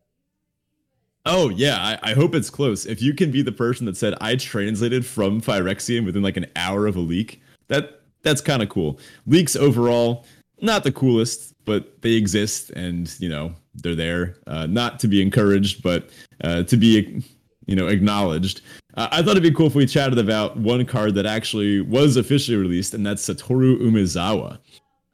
[1.25, 2.85] Oh yeah, I, I hope it's close.
[2.85, 6.47] If you can be the person that said I translated from Phyrexian within like an
[6.55, 8.99] hour of a leak, that that's kind of cool.
[9.25, 10.25] Leaks overall,
[10.61, 14.37] not the coolest, but they exist and you know they're there.
[14.47, 16.09] Uh, not to be encouraged, but
[16.43, 17.23] uh, to be
[17.65, 18.61] you know acknowledged.
[18.95, 22.17] Uh, I thought it'd be cool if we chatted about one card that actually was
[22.17, 24.57] officially released, and that's Satoru Umezawa,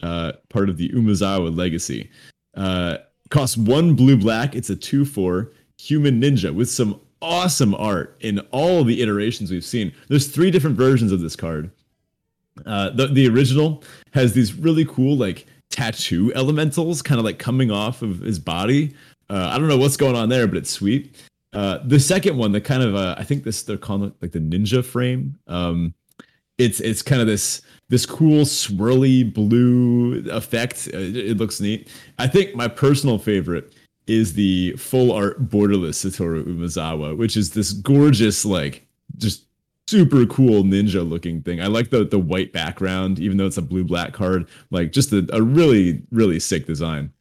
[0.02, 2.10] uh, part of the Umezawa legacy.
[2.56, 2.98] Uh,
[3.30, 4.56] costs one blue black.
[4.56, 9.66] It's a two four human ninja with some awesome art in all the iterations we've
[9.66, 9.92] seen.
[10.10, 11.72] There's three different versions of this card.
[12.66, 13.84] Uh, the the original
[14.14, 18.94] has these really cool like tattoo elementals kind of like coming off of his body.
[19.30, 21.16] Uh, I don't know what's going on there, but it's sweet.
[21.52, 24.40] Uh, the second one, the kind of uh, I think this they're calling like the
[24.40, 25.38] ninja frame.
[25.48, 25.94] Um,
[26.58, 30.90] it's it's kind of this this cool swirly blue effect.
[30.94, 31.90] Uh, it, it looks neat.
[32.20, 33.74] I think my personal favorite
[34.08, 38.86] is the full art borderless Satoru Umezawa, which is this gorgeous like
[39.18, 39.46] just
[39.88, 41.62] super cool ninja looking thing.
[41.62, 44.48] I like the the white background, even though it's a blue black card.
[44.72, 47.12] Like just a, a really really sick design.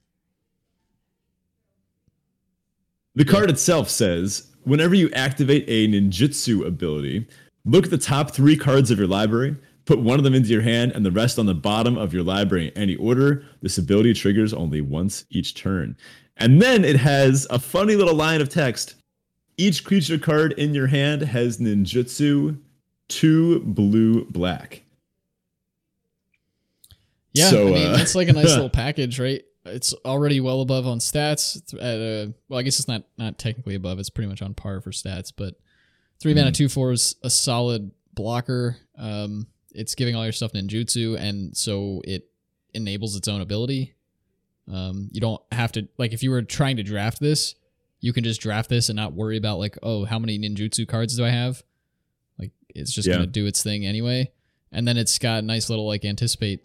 [3.14, 7.26] The card itself says whenever you activate a ninjutsu ability,
[7.64, 10.62] look at the top three cards of your library, put one of them into your
[10.62, 13.44] hand, and the rest on the bottom of your library in any order.
[13.60, 15.96] This ability triggers only once each turn.
[16.38, 18.94] And then it has a funny little line of text.
[19.62, 22.58] Each creature card in your hand has ninjutsu,
[23.08, 24.82] two blue black.
[27.32, 29.42] Yeah, So, I mean, uh, it's like a nice little package, right?
[29.64, 31.56] It's already well above on stats.
[31.56, 34.00] It's At a, well, I guess it's not not technically above.
[34.00, 35.32] It's pretty much on par for stats.
[35.36, 35.54] But
[36.20, 36.38] three Hmm.
[36.40, 38.76] mana two four is a solid blocker.
[38.98, 42.28] Um, it's giving all your stuff ninjutsu, and so it
[42.74, 43.94] enables its own ability.
[44.70, 47.54] Um, you don't have to like if you were trying to draft this,
[48.02, 51.16] you can just draft this and not worry about like, oh, how many ninjutsu cards
[51.16, 51.62] do I have?
[52.38, 53.14] Like it's just Yeah.
[53.14, 54.30] gonna do its thing anyway.
[54.70, 56.60] And then it's got a nice little like anticipate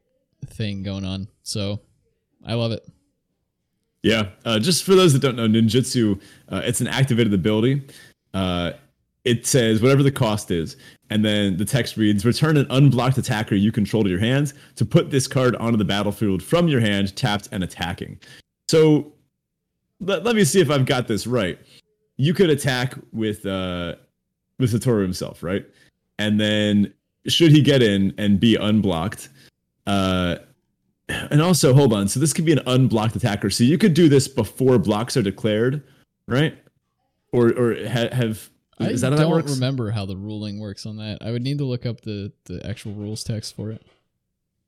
[0.45, 1.29] thing going on.
[1.43, 1.79] So
[2.45, 2.85] I love it.
[4.03, 6.19] Yeah, uh, just for those that don't know, ninjutsu,
[6.49, 7.81] uh, it's an activated ability.
[8.33, 8.71] Uh,
[9.25, 10.77] it says whatever the cost is,
[11.09, 14.85] and then the text reads: "Return an unblocked attacker you control to your hands to
[14.85, 18.19] put this card onto the battlefield from your hand, tapped and attacking."
[18.69, 19.11] So,
[19.99, 21.59] let, let me see if I've got this right.
[22.17, 23.95] You could attack with uh,
[24.59, 25.65] with Satoru himself, right?
[26.19, 26.93] And then,
[27.27, 29.29] should he get in and be unblocked,
[29.85, 30.37] uh,
[31.09, 32.07] and also, hold on.
[32.07, 33.49] So this could be an unblocked attacker.
[33.49, 35.83] So you could do this before blocks are declared,
[36.27, 36.57] right?
[37.31, 39.53] Or or ha- have is I that how don't that works?
[39.53, 41.19] remember how the ruling works on that.
[41.21, 43.85] I would need to look up the the actual rules text for it.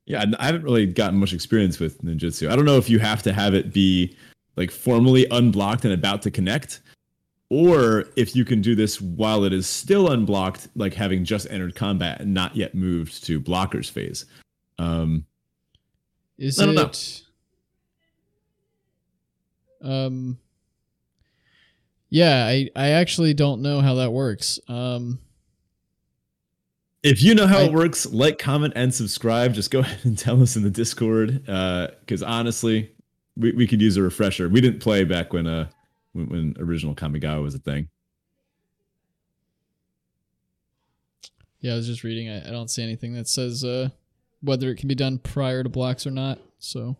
[0.06, 2.50] Yeah, I haven't really gotten much experience with ninjutsu.
[2.50, 4.16] I don't know if you have to have it be
[4.60, 6.82] like formally unblocked and about to connect,
[7.48, 11.74] or if you can do this while it is still unblocked, like having just entered
[11.74, 14.26] combat and not yet moved to blockers phase.
[14.78, 15.24] Um,
[16.36, 16.82] Is I don't know.
[16.82, 17.22] it?
[19.82, 20.38] Um.
[22.10, 24.60] Yeah, I I actually don't know how that works.
[24.68, 25.18] Um.
[27.02, 29.54] If you know how I- it works, like, comment, and subscribe.
[29.54, 31.42] Just go ahead and tell us in the Discord.
[31.46, 32.90] Because honestly,
[33.40, 34.48] we, we could use a refresher.
[34.48, 35.68] We didn't play back when uh
[36.12, 37.88] when, when original Kamigawa was a thing.
[41.60, 42.28] Yeah, I was just reading.
[42.28, 43.90] I, I don't see anything that says uh
[44.42, 46.38] whether it can be done prior to blocks or not.
[46.58, 46.96] So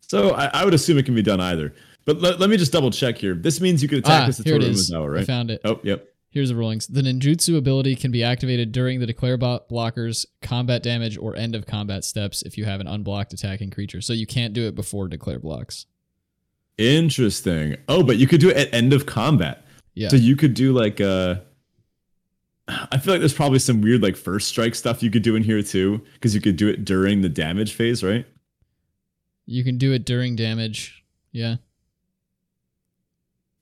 [0.00, 1.72] So I, I would assume it can be done either.
[2.04, 3.34] But let, let me just double check here.
[3.34, 4.90] This means you could attack ah, with here it Satoru is.
[4.90, 5.60] Umezawa, I found it.
[5.64, 6.09] Oh, yep.
[6.30, 6.86] Here's the rulings.
[6.86, 11.66] The ninjutsu ability can be activated during the declare blockers, combat damage, or end of
[11.66, 14.00] combat steps if you have an unblocked attacking creature.
[14.00, 15.86] So you can't do it before declare blocks.
[16.78, 17.76] Interesting.
[17.88, 19.66] Oh, but you could do it at end of combat.
[19.94, 20.08] Yeah.
[20.08, 21.36] So you could do like uh
[22.68, 25.42] I feel like there's probably some weird like first strike stuff you could do in
[25.42, 28.24] here too, because you could do it during the damage phase, right?
[29.46, 31.04] You can do it during damage.
[31.32, 31.56] Yeah.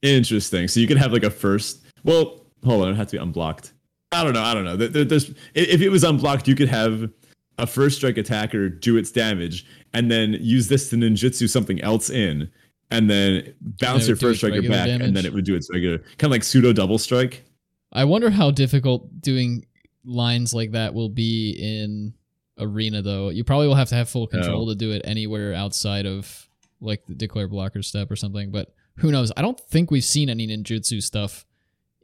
[0.03, 0.69] Interesting.
[0.69, 1.83] So you could have like a first.
[2.05, 3.73] Well, hold on, it has to be unblocked.
[4.13, 4.43] I don't know.
[4.43, 4.77] I don't know.
[4.77, 7.11] There- there- There's if it was unblocked, you could have
[7.59, 12.09] a first strike attacker do its damage, and then use this to ninjutsu something else
[12.09, 12.49] in,
[12.91, 15.99] and then bounce it your first striker back, and then it would do its regular
[15.99, 17.45] kind of like pseudo double strike.
[17.93, 19.67] I wonder how difficult doing
[20.05, 22.15] lines like that will be in
[22.59, 23.29] arena though.
[23.31, 24.73] You probably will have to have full control Oh.
[24.73, 26.49] to do it anywhere outside of
[26.81, 29.33] like the declare blocker step or something, but who knows?
[29.37, 31.45] I don't think we've seen any ninjutsu stuff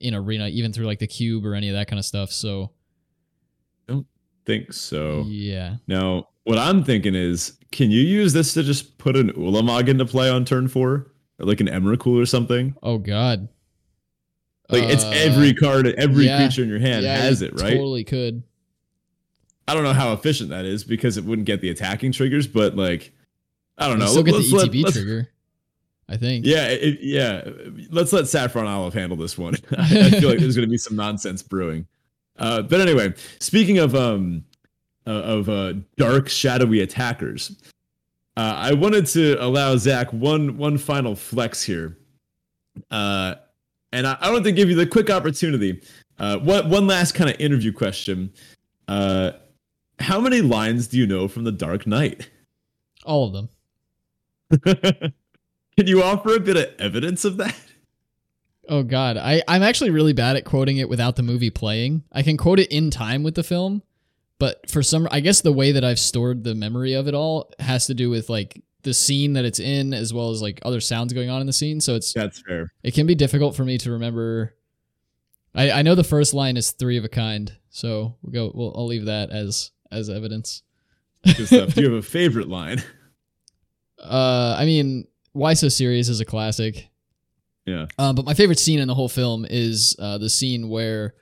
[0.04, 2.30] in arena even through like the cube or any of that kind of stuff.
[2.30, 2.70] So,
[3.88, 4.06] I don't
[4.44, 5.24] Think so.
[5.26, 5.76] yeah.
[5.86, 10.04] Now, what I'm thinking is, can you use this to just put an Ulamog into
[10.04, 12.74] play on turn four, or like an Emrakul or something?
[12.82, 13.48] Oh god.
[14.70, 16.38] Like it's Uh, every card, every yeah.
[16.38, 17.74] creature in your hand yeah, has it, right?
[17.74, 18.42] Totally could.
[19.66, 22.76] I don't know how efficient that is because it wouldn't get the attacking triggers, but
[22.76, 23.12] like,
[23.78, 24.10] I don't You know.
[24.10, 25.30] still get the let- ETB let's- trigger.
[26.08, 26.44] I think.
[26.44, 27.48] Yeah, it, yeah.
[27.90, 29.54] Let's let Saffron Olive handle this one.
[29.78, 31.86] I feel like there's going to be some nonsense brewing.
[32.38, 34.44] Uh, but anyway, speaking of um
[35.06, 37.56] uh, of uh, dark, shadowy attackers,
[38.36, 41.96] uh, I wanted to allow Zach one one final flex here,
[42.90, 43.36] uh,
[43.92, 45.82] and I, I want to give you the quick opportunity.
[46.18, 48.32] Uh, one one last kind of interview question.
[48.88, 49.32] Uh,
[50.00, 52.28] how many lines do you know from The Dark Knight?
[53.04, 55.12] All of them.
[55.76, 57.56] Can you offer a bit of evidence of that?
[58.68, 62.04] Oh god, I I'm actually really bad at quoting it without the movie playing.
[62.12, 63.82] I can quote it in time with the film,
[64.38, 67.52] but for some I guess the way that I've stored the memory of it all
[67.58, 70.80] has to do with like the scene that it's in as well as like other
[70.80, 72.72] sounds going on in the scene, so it's That's fair.
[72.82, 74.54] it can be difficult for me to remember
[75.54, 78.74] I I know the first line is three of a kind, so we'll go we'll
[78.76, 80.62] I'll leave that as as evidence.
[81.24, 81.74] Good stuff.
[81.74, 82.82] Do you have a favorite line?
[83.98, 86.88] Uh I mean, Why So Serious is a classic.
[87.66, 87.86] Yeah.
[87.98, 91.14] Um, but my favorite scene in the whole film is uh, the scene where,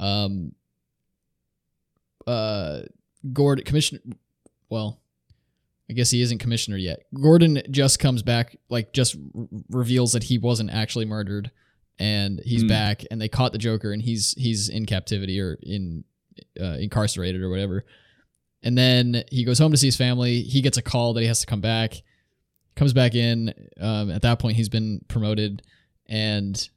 [0.00, 0.52] um,
[2.26, 2.80] uh,
[3.32, 4.00] Gordon commissioner.
[4.70, 5.00] Well,
[5.90, 7.00] I guess he isn't commissioner yet.
[7.14, 11.50] Gordon just comes back, like just r- reveals that he wasn't actually murdered,
[11.98, 12.68] and he's Hmm.
[12.68, 16.04] back, and they caught the Joker, and he's he's in captivity or in
[16.60, 17.84] uh, incarcerated or whatever.
[18.62, 20.40] And then he goes home to see his family.
[20.42, 22.02] He gets a call that he has to come back.
[22.76, 23.54] Comes back in.
[23.80, 25.62] Um, at that point, he's been promoted,
[26.06, 26.68] and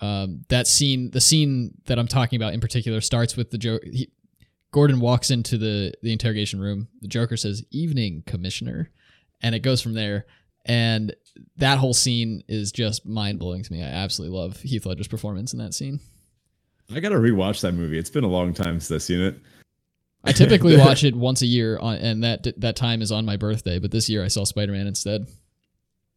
[0.00, 3.86] um, that scene, the scene that I'm talking about in particular, starts with the Joker.
[4.72, 6.88] Gordon walks into the the interrogation room.
[7.00, 8.90] The Joker says, "Evening, Commissioner,"
[9.42, 10.26] and it goes from there.
[10.66, 11.14] And
[11.58, 13.82] that whole scene is just mind blowing to me.
[13.82, 16.00] I absolutely love Heath Ledger's performance in that scene.
[16.92, 17.98] I gotta rewatch that movie.
[17.98, 19.40] It's been a long time since I've seen it.
[20.24, 23.36] I typically watch it once a year, on, and that that time is on my
[23.36, 23.78] birthday.
[23.78, 25.26] But this year I saw Spider Man instead.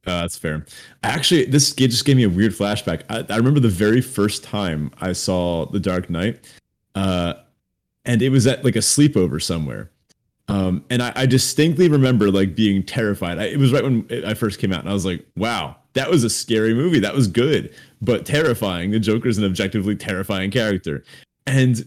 [0.07, 0.65] Uh, that's fair.
[1.03, 3.03] Actually, this just gave me a weird flashback.
[3.09, 6.39] I, I, remember the very first time I saw The Dark Knight,
[6.95, 7.33] uh,
[8.05, 9.91] and it was at like a sleepover somewhere.
[10.47, 13.37] Um, and I, I, distinctly remember like being terrified.
[13.37, 15.75] I, it was right when it, I first came out, and I was like, "Wow,
[15.91, 16.99] that was a scary movie.
[16.99, 21.03] That was good, but terrifying." The Joker's an objectively terrifying character.
[21.45, 21.83] And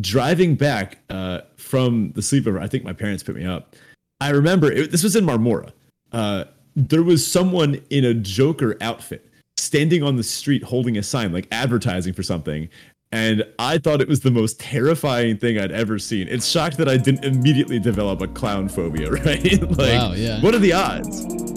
[0.00, 3.74] driving back uh, from the sleepover, I think my parents put me up.
[4.20, 5.72] I remember it, this was in Marmora.
[6.12, 6.44] Uh,
[6.76, 11.48] there was someone in a Joker outfit standing on the street holding a sign, like
[11.50, 12.68] advertising for something.
[13.12, 16.28] And I thought it was the most terrifying thing I'd ever seen.
[16.28, 19.62] It's shocked that I didn't immediately develop a clown phobia, right?
[19.70, 20.40] like, wow, yeah.
[20.42, 21.55] What are the odds?